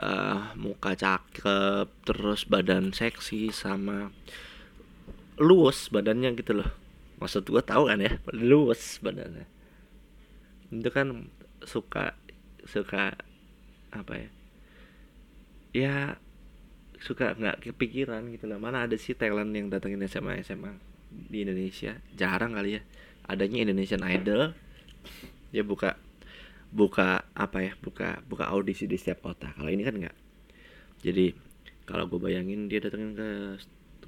uh, 0.00 0.08
eh, 0.08 0.40
muka 0.56 0.96
cakep 0.96 1.86
terus 2.08 2.48
badan 2.48 2.96
seksi 2.96 3.52
sama 3.52 4.08
luas 5.36 5.92
badannya 5.92 6.36
gitu 6.40 6.64
loh 6.64 6.79
maksud 7.20 7.44
gua 7.46 7.60
tahu 7.60 7.86
kan 7.92 8.00
ya 8.00 8.16
luas 8.32 8.98
badannya 9.04 9.60
itu 10.70 10.90
kan 10.94 11.26
suka 11.66 12.14
suka 12.62 13.18
apa 13.90 14.12
ya? 14.14 14.30
Ya 15.74 15.94
suka 17.02 17.34
nggak 17.34 17.66
kepikiran 17.66 18.30
gitu 18.30 18.46
lah. 18.46 18.62
Mana 18.62 18.86
ada 18.86 18.94
sih 18.94 19.18
talent 19.18 19.50
yang 19.50 19.66
datangin 19.66 20.06
SMA 20.06 20.46
SMA 20.46 20.78
di 21.10 21.42
Indonesia? 21.42 21.98
Jarang 22.14 22.54
kali 22.54 22.78
ya. 22.78 22.82
Adanya 23.26 23.66
Indonesian 23.66 24.02
Idol. 24.06 24.54
Dia 25.50 25.66
buka 25.66 25.98
buka 26.70 27.26
apa 27.34 27.58
ya? 27.66 27.72
Buka 27.82 28.22
buka 28.22 28.46
audisi 28.54 28.86
di 28.86 28.94
setiap 28.94 29.26
kota. 29.26 29.50
Kalau 29.58 29.70
ini 29.70 29.82
kan 29.82 29.98
nggak. 29.98 30.16
Jadi 31.02 31.34
kalau 31.82 32.06
gue 32.06 32.22
bayangin 32.22 32.70
dia 32.70 32.78
datangin 32.78 33.18
ke 33.18 33.30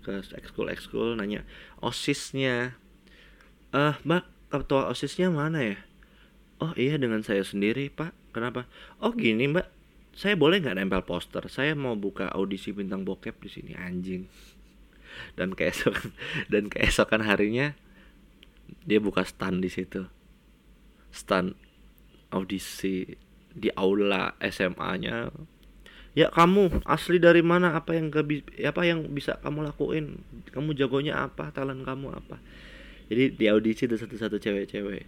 ke 0.03 0.13
ekskul 0.39 0.67
ekskul 0.71 1.15
nanya 1.15 1.47
osisnya 1.79 2.75
eh 3.73 3.81
uh, 3.81 3.97
mbak 4.05 4.29
ketua 4.53 4.93
osisnya 4.93 5.33
mana 5.33 5.65
ya? 5.65 5.79
Oh 6.61 6.77
iya 6.77 7.01
dengan 7.01 7.25
saya 7.25 7.41
sendiri 7.41 7.89
pak. 7.89 8.13
Kenapa? 8.37 8.69
Oh 9.01 9.17
gini 9.17 9.49
mbak 9.49 9.65
saya 10.13 10.37
boleh 10.37 10.61
nggak 10.61 10.77
nempel 10.77 11.01
poster? 11.09 11.41
Saya 11.49 11.73
mau 11.73 11.97
buka 11.97 12.29
audisi 12.37 12.77
bintang 12.77 13.09
bokep 13.09 13.33
di 13.41 13.49
sini 13.49 13.73
anjing. 13.73 14.29
Dan 15.41 15.57
keesokan 15.57 16.13
dan 16.53 16.73
keesokan 16.73 17.21
harinya 17.25 17.77
dia 18.85 19.01
buka 19.01 19.25
stand 19.25 19.65
di 19.65 19.73
situ. 19.73 20.05
Stand 21.13 21.57
audisi 22.33 23.05
di 23.53 23.69
aula 23.77 24.33
SMA-nya 24.41 25.29
ya 26.17 26.33
kamu 26.33 26.85
asli 26.89 27.21
dari 27.21 27.41
mana? 27.45 27.77
Apa 27.77 27.97
yang 27.97 28.09
apa 28.09 28.83
yang 28.85 29.05
bisa 29.13 29.37
kamu 29.41 29.69
lakuin? 29.69 30.21
Kamu 30.49 30.73
jagonya 30.77 31.25
apa? 31.29 31.53
Talent 31.53 31.85
kamu 31.85 32.09
apa 32.13 32.37
jadi 33.09 33.35
di 33.35 33.47
audisi 33.51 33.89
itu 33.89 33.97
satu-satu 33.99 34.39
cewek-cewek. 34.39 35.05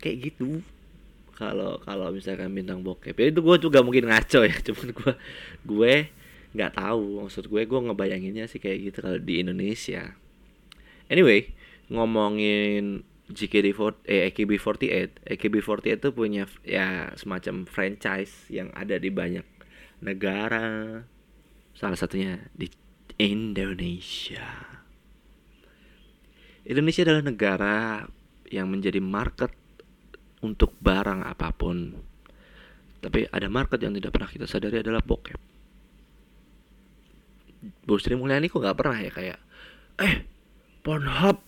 Kayak 0.00 0.16
gitu. 0.30 0.62
Kalau 1.36 1.78
kalau 1.82 2.10
misalkan 2.10 2.50
bintang 2.50 2.82
bokep. 2.82 3.14
Ya 3.14 3.30
itu 3.30 3.40
gue 3.42 3.56
juga 3.62 3.82
mungkin 3.82 4.10
ngaco 4.10 4.42
ya 4.42 4.56
cuman 4.66 4.88
gue 4.94 5.12
gue 5.66 5.94
nggak 6.56 6.72
tahu. 6.78 7.26
Maksud 7.26 7.46
gue 7.46 7.62
gue 7.66 7.80
ngebayanginnya 7.90 8.50
sih 8.50 8.58
kayak 8.58 8.78
gitu 8.92 8.98
kalau 9.04 9.18
di 9.20 9.42
Indonesia. 9.42 10.16
Anyway 11.06 11.54
ngomongin 11.88 13.06
JKT48 13.28 14.08
eh 14.08 14.32
AKB48 14.32 15.36
AKB48 15.36 16.00
itu 16.00 16.08
punya 16.16 16.44
ya 16.64 17.12
semacam 17.16 17.68
franchise 17.68 18.48
yang 18.48 18.72
ada 18.72 18.96
di 18.96 19.12
banyak 19.12 19.44
negara. 20.00 21.04
Salah 21.76 21.94
satunya 21.94 22.50
di 22.58 22.66
Indonesia 23.20 24.77
Indonesia 26.68 27.00
adalah 27.08 27.24
negara 27.24 28.04
yang 28.52 28.68
menjadi 28.68 29.00
market 29.00 29.48
untuk 30.44 30.76
barang 30.78 31.24
apa 31.24 31.48
pun. 31.56 31.96
Tapi 33.00 33.24
ada 33.32 33.48
market 33.48 33.80
yang 33.80 33.96
tidak 33.96 34.12
pernah 34.12 34.28
kita 34.28 34.44
sadari 34.44 34.84
adalah 34.84 35.00
bokep. 35.00 35.40
Bu 37.88 37.96
Sri 37.96 38.14
Mulyani 38.14 38.52
kok 38.52 38.62
gak 38.62 38.78
pernah 38.78 39.02
ya 39.02 39.10
kayak 39.10 39.38
Eh 39.98 40.22
Pornhub 40.86 41.42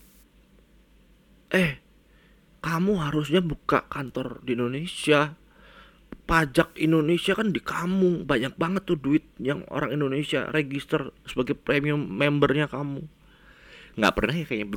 Eh 1.54 1.78
Kamu 2.58 2.98
harusnya 2.98 3.38
buka 3.38 3.86
kantor 3.86 4.42
di 4.42 4.58
Indonesia 4.58 5.38
pajak 6.26 6.78
Indonesia 6.78 7.34
kan 7.34 7.50
di 7.50 7.58
kamu 7.58 8.22
banyak 8.22 8.54
banget 8.54 8.86
tuh 8.86 8.98
duit 8.98 9.26
yang 9.42 9.66
orang 9.66 9.94
Indonesia 9.94 10.46
register 10.54 11.10
sebagai 11.26 11.58
premium 11.58 11.98
membernya 12.06 12.70
kamu 12.70 13.02
nggak 13.98 14.14
pernah 14.14 14.34
ya 14.34 14.44
kayaknya 14.46 14.68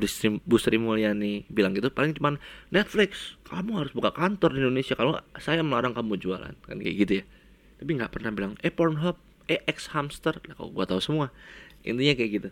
Bu 0.42 0.58
Sri, 0.58 0.78
Mulyani 0.82 1.46
bilang 1.52 1.78
gitu. 1.78 1.94
Paling 1.94 2.18
cuman 2.18 2.42
Netflix 2.74 3.38
kamu 3.46 3.86
harus 3.86 3.92
buka 3.94 4.10
kantor 4.16 4.58
di 4.58 4.60
Indonesia. 4.66 4.98
Kalau 4.98 5.20
saya 5.38 5.62
melarang 5.62 5.94
kamu 5.94 6.18
jualan. 6.18 6.54
Kan 6.66 6.78
kayak 6.82 6.96
gitu 7.06 7.14
ya. 7.22 7.26
Tapi 7.78 7.90
nggak 8.00 8.12
pernah 8.14 8.32
bilang 8.34 8.54
eh 8.66 8.74
Pornhub 8.74 9.20
eh 9.46 9.62
X 9.70 9.94
Hamster. 9.94 10.42
Lah 10.50 10.56
kok 10.58 10.70
gua 10.74 10.86
tahu 10.90 11.02
semua. 11.04 11.30
Intinya 11.86 12.14
kayak 12.18 12.32
gitu. 12.32 12.50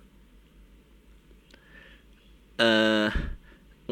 Eh 2.62 3.10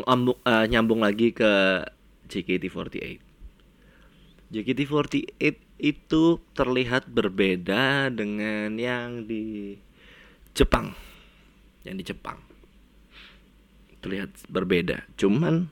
uh, 0.06 0.34
uh, 0.46 0.66
nyambung 0.70 1.02
lagi 1.02 1.34
ke 1.34 1.84
JKT48 2.30 3.26
JKT48 4.50 5.56
itu 5.80 6.24
terlihat 6.58 7.10
berbeda 7.10 8.14
dengan 8.14 8.78
yang 8.78 9.26
di 9.26 9.78
Jepang. 10.54 10.94
Yang 11.86 11.96
di 11.96 12.04
Jepang 12.14 12.49
terlihat 14.00 14.32
berbeda. 14.48 15.06
Cuman 15.20 15.68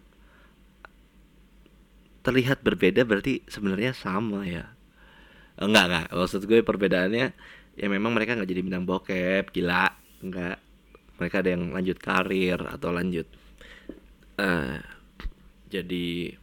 terlihat 2.24 2.60
berbeda 2.60 3.08
berarti 3.08 3.44
sebenarnya 3.48 3.96
sama 3.96 4.44
ya. 4.44 4.68
Enggak 5.58 5.86
enggak. 5.88 6.08
Maksud 6.12 6.44
gue 6.44 6.60
perbedaannya 6.62 7.28
ya 7.78 7.88
memang 7.88 8.12
mereka 8.12 8.36
nggak 8.36 8.50
jadi 8.50 8.62
bintang 8.62 8.84
bokep 8.84 9.52
gila. 9.56 9.88
Enggak. 10.20 10.60
Mereka 11.18 11.36
ada 11.42 11.50
yang 11.50 11.74
lanjut 11.74 11.98
karir 11.98 12.60
atau 12.62 12.94
lanjut 12.94 13.26
uh, 14.38 14.78
jadi 15.68 16.38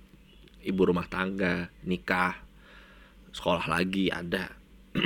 ibu 0.65 0.83
rumah 0.83 1.07
tangga 1.07 1.71
nikah 1.87 2.37
sekolah 3.35 3.67
lagi 3.67 4.11
ada. 4.11 4.51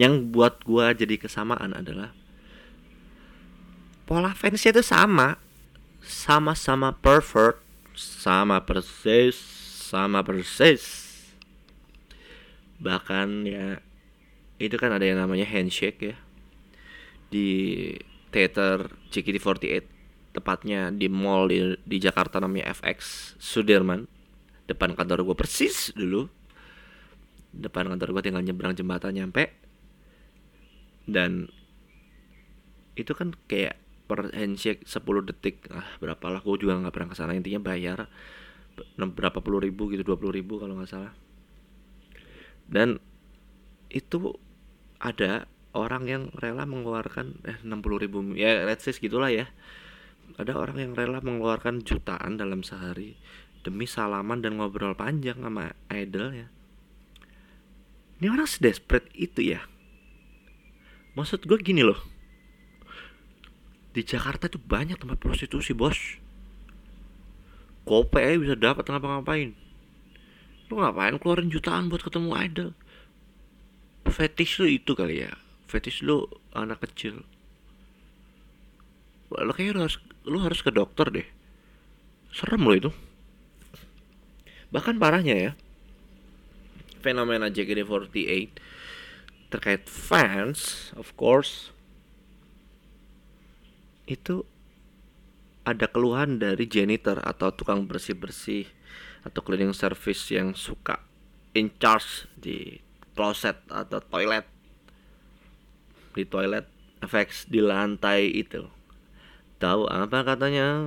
Yang 0.00 0.28
buat 0.28 0.60
gua 0.60 0.92
jadi 0.92 1.16
kesamaan 1.16 1.72
adalah 1.72 2.12
pola 4.04 4.36
fansnya 4.36 4.76
itu 4.76 4.84
sama 4.84 5.40
sama-sama 6.06 6.94
pervert 6.94 7.58
sama 7.98 8.62
persis 8.62 9.34
sama 9.90 10.22
persis. 10.22 10.82
Bahkan 12.78 13.28
ya 13.46 13.82
itu 14.56 14.76
kan 14.78 14.94
ada 14.94 15.04
yang 15.04 15.18
namanya 15.18 15.44
handshake 15.46 16.14
ya. 16.14 16.16
Di 17.26 17.48
teater 18.30 18.94
JKT48 19.10 19.84
tepatnya 20.36 20.92
di 20.92 21.08
mall 21.08 21.48
di, 21.48 21.74
di 21.82 21.96
Jakarta 21.98 22.38
namanya 22.38 22.70
FX 22.76 23.32
Sudirman. 23.40 24.06
Depan 24.66 24.94
kantor 24.94 25.22
gue 25.22 25.36
persis 25.38 25.94
dulu. 25.94 26.28
Depan 27.56 27.88
kantor 27.88 28.18
gue 28.18 28.22
tinggal 28.30 28.44
nyebrang 28.44 28.76
jembatan 28.76 29.16
nyampe. 29.16 29.54
Dan 31.06 31.48
itu 32.98 33.12
kan 33.14 33.32
kayak 33.46 33.85
per 34.06 34.30
handshake 34.32 34.86
10 34.86 35.28
detik. 35.28 35.66
Ah 35.70 35.86
berapa 35.98 36.22
lah 36.30 36.40
gue 36.40 36.56
juga 36.62 36.78
nggak 36.78 36.94
pernah 36.94 37.10
ke 37.12 37.16
sana 37.18 37.34
intinya 37.34 37.60
bayar 37.60 38.06
berapa 38.96 39.40
puluh 39.40 39.64
ribu 39.64 39.88
gitu 39.88 40.04
dua 40.04 40.20
puluh 40.20 40.36
ribu 40.36 40.60
kalau 40.60 40.76
nggak 40.76 40.90
salah. 40.90 41.12
Dan 42.66 43.00
itu 43.88 44.36
ada 45.00 45.46
orang 45.76 46.04
yang 46.08 46.22
rela 46.34 46.64
mengeluarkan 46.64 47.44
eh 47.44 47.60
60 47.60 48.02
ribu 48.02 48.18
ya 48.34 48.64
let's 48.64 48.84
say 48.84 48.96
gitulah 48.96 49.32
ya. 49.32 49.48
Ada 50.36 50.58
orang 50.58 50.82
yang 50.82 50.92
rela 50.92 51.22
mengeluarkan 51.22 51.86
jutaan 51.86 52.36
dalam 52.36 52.66
sehari 52.66 53.14
demi 53.62 53.86
salaman 53.86 54.42
dan 54.42 54.58
ngobrol 54.58 54.94
panjang 54.98 55.38
sama 55.38 55.72
idol 55.90 56.34
ya. 56.34 56.46
Ini 58.16 58.26
orang 58.32 58.48
sedesperate 58.48 59.12
itu 59.16 59.54
ya. 59.56 59.60
Maksud 61.16 61.48
gue 61.48 61.58
gini 61.60 61.80
loh 61.80 62.15
di 63.96 64.04
Jakarta 64.04 64.52
tuh 64.52 64.60
banyak 64.60 65.00
tempat 65.00 65.16
prostitusi 65.16 65.72
bos. 65.72 66.20
Kope 67.88 68.20
aja 68.20 68.36
bisa 68.36 68.54
dapat 68.58 68.84
ngapa-ngapain 68.84 69.56
lu 70.66 70.82
ngapain 70.82 71.14
keluarin 71.22 71.46
jutaan 71.46 71.86
buat 71.86 72.02
ketemu 72.02 72.34
idol? 72.42 72.70
Fetish 74.10 74.58
lu 74.58 74.66
itu 74.66 74.98
kali 74.98 75.22
ya. 75.22 75.38
Fetish 75.70 76.02
lu 76.02 76.26
anak 76.50 76.82
kecil. 76.82 77.22
Lo 79.30 79.54
kayaknya 79.54 79.78
lu 79.78 79.80
harus 79.86 79.96
lu 80.26 80.38
harus 80.42 80.60
ke 80.66 80.74
dokter 80.74 81.06
deh. 81.08 81.28
Serem 82.34 82.66
lo 82.66 82.74
itu. 82.74 82.90
Bahkan 84.74 84.98
parahnya 84.98 85.34
ya 85.38 85.52
fenomena 87.06 87.46
JKT48 87.46 88.58
terkait 89.54 89.86
fans 89.86 90.90
of 90.98 91.14
course 91.14 91.70
itu 94.06 94.46
ada 95.66 95.90
keluhan 95.90 96.38
dari 96.38 96.70
janitor 96.70 97.18
atau 97.26 97.50
tukang 97.50 97.90
bersih-bersih 97.90 98.70
atau 99.26 99.42
cleaning 99.42 99.74
service 99.74 100.30
yang 100.30 100.54
suka 100.54 101.02
in 101.58 101.74
charge 101.82 102.30
di 102.38 102.78
closet 103.18 103.58
atau 103.66 103.98
toilet. 103.98 104.46
Di 106.14 106.22
toilet 106.22 106.70
FX 107.02 107.50
di 107.50 107.58
lantai 107.58 108.30
itu. 108.30 108.70
Tahu 109.58 109.90
apa 109.90 110.22
katanya? 110.22 110.86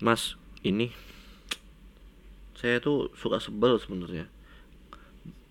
Mas 0.00 0.40
ini 0.64 0.88
saya 2.56 2.80
tuh 2.80 3.12
suka 3.12 3.36
sebel 3.36 3.76
sebenarnya. 3.76 4.32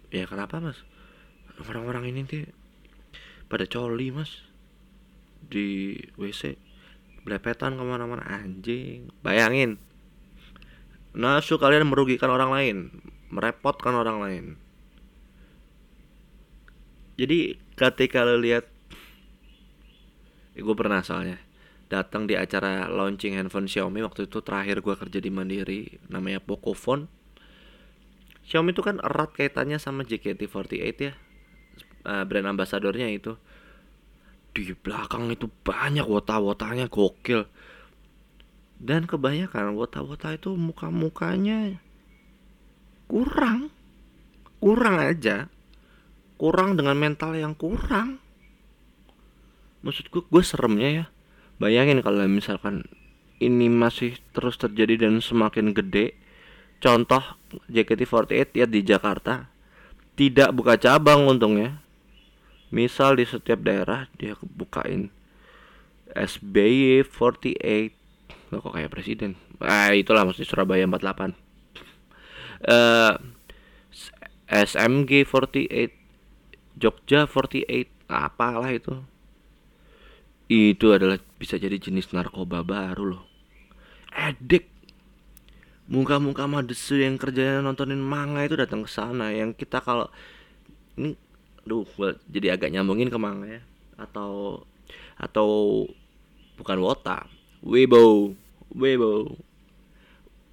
Ya 0.10 0.26
kenapa 0.26 0.58
mas? 0.58 0.82
Orang-orang 1.70 2.10
ini 2.10 2.26
tuh 2.26 2.50
pada 3.46 3.70
coli 3.70 4.10
mas 4.10 4.49
di 5.48 5.96
WC 6.20 6.60
belepetan 7.24 7.78
ke 7.78 7.84
mana-mana 7.84 8.26
anjing. 8.26 9.12
Bayangin. 9.24 9.80
Nasu 11.16 11.58
kalian 11.58 11.88
merugikan 11.88 12.30
orang 12.30 12.52
lain 12.52 12.78
merepotkan 13.30 13.94
orang 13.94 14.18
lain. 14.20 14.46
Jadi 17.20 17.60
ketika 17.76 18.24
lo 18.26 18.40
lihat 18.40 18.66
ya 20.56 20.62
gue 20.64 20.76
pernah 20.76 21.00
soalnya 21.00 21.40
datang 21.88 22.28
di 22.28 22.36
acara 22.36 22.92
launching 22.92 23.40
handphone 23.40 23.72
Xiaomi 23.72 24.04
waktu 24.04 24.28
itu 24.28 24.44
terakhir 24.44 24.84
gue 24.84 24.96
kerja 25.00 25.20
di 25.24 25.32
Mandiri 25.32 25.82
namanya 26.12 26.44
Pocophone 26.44 27.08
Xiaomi 28.44 28.76
itu 28.76 28.84
kan 28.84 29.00
erat 29.00 29.32
kaitannya 29.32 29.80
sama 29.80 30.04
JKT48 30.04 30.98
ya 31.00 31.14
uh, 32.06 32.24
brand 32.28 32.52
ambasadornya 32.52 33.08
itu 33.10 33.40
di 34.54 34.74
belakang 34.74 35.30
itu 35.30 35.48
banyak 35.64 36.06
wota-wotanya 36.06 36.90
gokil. 36.90 37.46
Dan 38.80 39.06
kebanyakan 39.06 39.76
wota-wota 39.76 40.32
itu 40.34 40.56
muka-mukanya 40.56 41.78
kurang. 43.12 43.74
Kurang 44.64 44.96
aja. 45.04 45.52
Kurang 46.40 46.80
dengan 46.80 46.96
mental 46.96 47.36
yang 47.36 47.58
kurang. 47.58 48.24
Maksudku 49.84 50.28
gue 50.28 50.44
seremnya 50.44 50.90
ya. 50.92 51.06
Bayangin 51.60 52.00
kalau 52.00 52.24
misalkan 52.32 52.88
ini 53.44 53.68
masih 53.68 54.16
terus 54.32 54.56
terjadi 54.56 55.08
dan 55.08 55.20
semakin 55.20 55.76
gede. 55.76 56.16
Contoh 56.80 57.20
JKT48 57.68 58.56
ya 58.56 58.68
di 58.68 58.80
Jakarta. 58.84 59.52
Tidak 60.16 60.52
buka 60.56 60.80
cabang 60.80 61.28
untungnya 61.28 61.80
misal 62.70 63.18
di 63.18 63.26
setiap 63.26 63.62
daerah 63.66 64.10
dia 64.18 64.38
bukain 64.42 65.10
SBY 66.14 67.06
48 67.06 67.98
Loh, 68.50 68.66
kok 68.66 68.74
kayak 68.74 68.90
presiden? 68.90 69.38
Ah 69.62 69.94
itulah 69.94 70.26
maksudnya 70.26 70.50
Surabaya 70.50 70.90
48 70.90 71.50
uh, 72.66 73.14
SMG 74.50 75.24
48 75.30 76.80
Jogja 76.80 77.28
48 77.28 78.10
apalah 78.10 78.72
itu. 78.72 78.96
Itu 80.50 80.96
adalah 80.96 81.22
bisa 81.38 81.62
jadi 81.62 81.78
jenis 81.78 82.10
narkoba 82.16 82.66
baru 82.66 83.16
loh. 83.16 83.24
Edik 84.10 84.66
muka-muka 85.92 86.50
madesu 86.50 86.98
yang 86.98 87.22
kerjanya 87.22 87.62
nontonin 87.62 88.02
manga 88.02 88.42
itu 88.42 88.58
datang 88.58 88.88
ke 88.88 88.90
sana. 88.90 89.30
Yang 89.30 89.62
kita 89.62 89.84
kalau 89.84 90.10
ini 90.98 91.14
duh 91.70 91.86
jadi 92.26 92.58
agak 92.58 92.74
nyambungin 92.74 93.14
ke 93.14 93.18
manga 93.22 93.46
ya? 93.46 93.62
Atau 94.02 94.66
atau 95.20 95.50
bukan 96.58 96.78
wota. 96.82 97.30
Webo 97.62 98.34
webo 98.74 99.38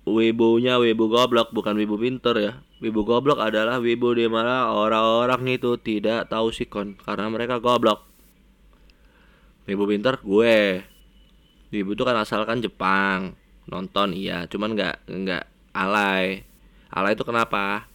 webonya 0.06 0.78
webo 0.78 1.10
goblok 1.10 1.50
bukan 1.50 1.74
webo 1.74 1.96
pinter 1.98 2.34
ya. 2.38 2.52
Webo 2.78 3.02
goblok 3.02 3.40
adalah 3.40 3.80
webo 3.80 4.12
di 4.12 4.28
mana 4.28 4.70
orang-orang 4.70 5.56
itu 5.56 5.80
tidak 5.80 6.28
tahu 6.28 6.52
sikon 6.52 6.94
karena 7.00 7.32
mereka 7.32 7.58
goblok. 7.58 8.04
Webo 9.66 9.88
pinter 9.88 10.20
gue. 10.22 10.84
Webo 11.72 11.90
itu 11.96 12.02
kan 12.06 12.20
asalkan 12.20 12.62
Jepang. 12.62 13.34
Nonton 13.66 14.14
iya. 14.14 14.46
Cuman 14.46 14.78
nggak 14.78 15.10
nggak 15.10 15.44
alay. 15.74 16.46
Ala 16.92 17.10
itu 17.10 17.26
kenapa? 17.26 17.90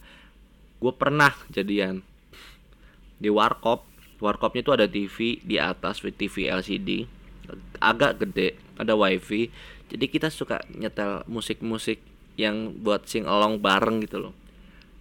Gue 0.82 0.92
pernah 0.92 1.32
jadian 1.48 2.04
di 3.22 3.30
warkop. 3.30 3.86
Warkopnya 4.18 4.62
itu 4.62 4.72
ada 4.74 4.86
TV 4.86 5.38
di 5.42 5.58
atas 5.58 6.02
TV 6.02 6.46
LCD 6.50 7.22
agak 7.82 8.22
gede, 8.22 8.54
ada 8.78 8.94
wifi. 8.94 9.50
Jadi 9.90 10.04
kita 10.08 10.32
suka 10.32 10.62
nyetel 10.72 11.26
musik-musik 11.28 12.00
yang 12.38 12.80
buat 12.80 13.04
sing 13.04 13.28
along 13.28 13.60
bareng 13.60 14.00
gitu 14.06 14.30
loh. 14.30 14.34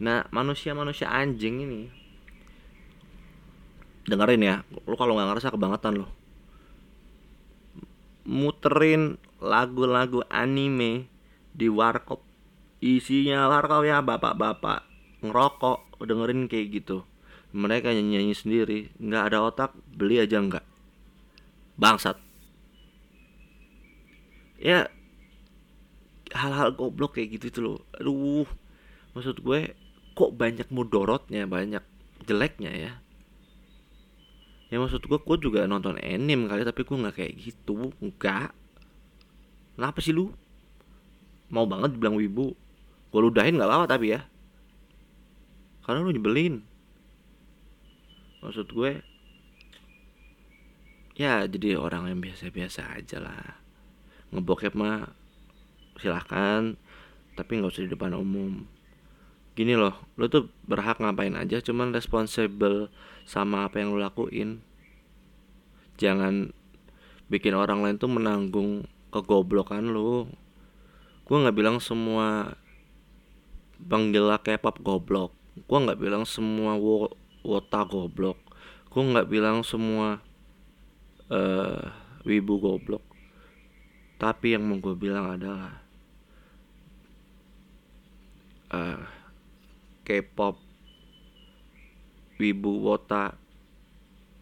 Nah 0.02 0.28
manusia-manusia 0.34 1.08
anjing 1.08 1.64
ini 1.64 1.82
dengerin 4.02 4.42
ya, 4.42 4.56
lu 4.90 4.98
kalau 4.98 5.16
nggak 5.16 5.30
ngerasa 5.32 5.54
kebangetan 5.54 6.04
loh. 6.04 6.12
Muterin 8.26 9.22
lagu-lagu 9.42 10.26
anime 10.30 11.10
di 11.54 11.70
warkop 11.70 12.22
isinya 12.82 13.46
warkop 13.50 13.86
ya 13.86 14.02
bapak-bapak 14.02 14.86
ngerokok 15.22 16.02
dengerin 16.02 16.50
kayak 16.50 16.82
gitu 16.82 17.06
mereka 17.52 17.92
nyanyi, 17.92 18.20
-nyanyi 18.20 18.36
sendiri 18.36 18.80
nggak 19.00 19.24
ada 19.32 19.38
otak 19.44 19.72
beli 19.96 20.24
aja 20.24 20.40
nggak. 20.40 20.66
Bangsat. 21.76 22.18
Ya 24.62 24.88
hal-hal 26.32 26.72
goblok 26.76 27.20
kayak 27.20 27.40
gitu 27.40 27.46
itu 27.52 27.60
loh. 27.60 27.80
Aduh 28.00 28.48
maksud 29.12 29.44
gue 29.44 29.76
kok 30.16 30.32
banyak 30.36 30.68
mudorotnya 30.72 31.44
banyak 31.48 31.84
jeleknya 32.24 32.72
ya? 32.72 32.92
Ya 34.72 34.78
maksud 34.80 35.04
gue 35.04 35.20
gue 35.20 35.38
juga 35.44 35.68
nonton 35.68 36.00
anime 36.00 36.48
kali 36.48 36.64
tapi 36.64 36.88
gue 36.88 36.96
nggak 36.96 37.16
kayak 37.20 37.34
gitu 37.36 37.92
enggak 38.00 38.56
kenapa 39.76 40.00
sih 40.00 40.16
lu? 40.16 40.32
Mau 41.52 41.68
banget 41.68 42.00
dibilang 42.00 42.16
wibu. 42.16 42.56
Gue 43.12 43.20
ludahin 43.20 43.60
nggak 43.60 43.68
apa-apa 43.68 43.88
tapi 43.92 44.16
ya. 44.16 44.24
Karena 45.84 46.00
lu 46.00 46.16
nyebelin 46.16 46.71
maksud 48.42 48.68
gue 48.74 49.02
ya 51.16 51.46
jadi 51.46 51.78
orang 51.78 52.10
yang 52.10 52.20
biasa-biasa 52.20 52.98
aja 52.98 53.22
lah. 53.22 53.62
Ngebokep 54.34 54.74
mah 54.74 55.14
silahkan 56.02 56.76
tapi 57.38 57.52
nggak 57.62 57.72
usah 57.72 57.86
di 57.86 57.92
depan 57.94 58.18
umum. 58.18 58.66
Gini 59.54 59.78
loh 59.78 59.94
lo 60.18 60.26
tuh 60.28 60.50
berhak 60.66 60.98
ngapain 60.98 61.38
aja 61.38 61.62
cuman 61.62 61.94
responsible 61.94 62.90
sama 63.30 63.70
apa 63.70 63.80
yang 63.80 63.94
lo 63.94 64.02
lakuin. 64.02 64.66
Jangan 66.02 66.50
bikin 67.30 67.54
orang 67.54 67.86
lain 67.86 68.02
tuh 68.02 68.12
menanggung 68.12 68.90
kegoblokan 69.14 69.94
lo 69.94 70.28
gue 71.22 71.38
nggak 71.40 71.56
bilang 71.56 71.80
semua 71.80 72.60
penggila 73.80 74.42
K-pop 74.42 74.84
goblok. 74.84 75.32
Gue 75.70 75.80
nggak 75.80 76.00
bilang 76.02 76.24
semua 76.28 76.76
wota 77.42 77.86
goblok. 77.86 78.38
Gue 78.92 79.02
nggak 79.02 79.30
bilang 79.30 79.64
semua 79.66 80.20
uh, 81.32 81.84
wibu 82.28 82.60
goblok. 82.62 83.04
Tapi 84.22 84.54
yang 84.54 84.68
mau 84.68 84.78
gue 84.78 84.94
bilang 84.94 85.34
adalah 85.34 85.82
uh, 88.70 89.02
K-pop 90.06 90.60
wibu 92.38 92.72
wota 92.82 93.34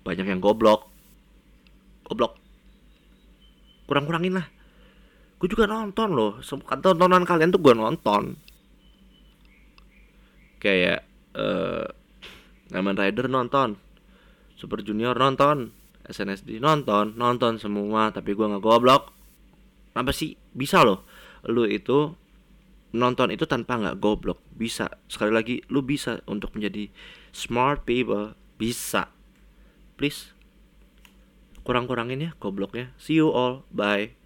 banyak 0.04 0.28
yang 0.28 0.42
goblok. 0.44 0.88
Goblok. 2.08 2.40
Kurang-kurangin 3.86 4.40
lah. 4.40 4.48
Gue 5.40 5.48
juga 5.48 5.70
nonton 5.70 6.12
loh. 6.12 6.44
Tontonan 6.44 7.24
kalian 7.24 7.54
tuh 7.54 7.62
gue 7.64 7.74
nonton. 7.78 8.36
Kayak 10.60 11.08
uh, 11.38 11.88
Kamen 12.70 12.96
Rider 12.98 13.26
nonton. 13.30 13.78
Super 14.54 14.86
Junior 14.86 15.18
nonton. 15.18 15.74
SNSD 16.06 16.62
nonton. 16.62 17.18
Nonton 17.18 17.58
semua 17.58 18.14
tapi 18.14 18.34
gue 18.34 18.46
nggak 18.46 18.64
goblok. 18.64 19.14
Apa 19.98 20.14
sih? 20.14 20.38
Bisa 20.54 20.86
loh. 20.86 21.06
Lu 21.50 21.66
itu 21.66 22.14
nonton 22.94 23.30
itu 23.34 23.46
tanpa 23.50 23.78
nggak 23.78 23.98
goblok. 24.02 24.42
Bisa. 24.54 24.90
Sekali 25.10 25.32
lagi 25.34 25.56
lu 25.70 25.82
bisa 25.82 26.22
untuk 26.30 26.54
menjadi 26.54 26.90
smart 27.34 27.86
people. 27.86 28.38
Bisa. 28.58 29.10
Please 29.98 30.34
kurang-kurangin 31.70 32.26
ya 32.26 32.32
gobloknya. 32.42 32.90
See 32.98 33.22
you 33.22 33.30
all. 33.30 33.62
Bye 33.70 34.19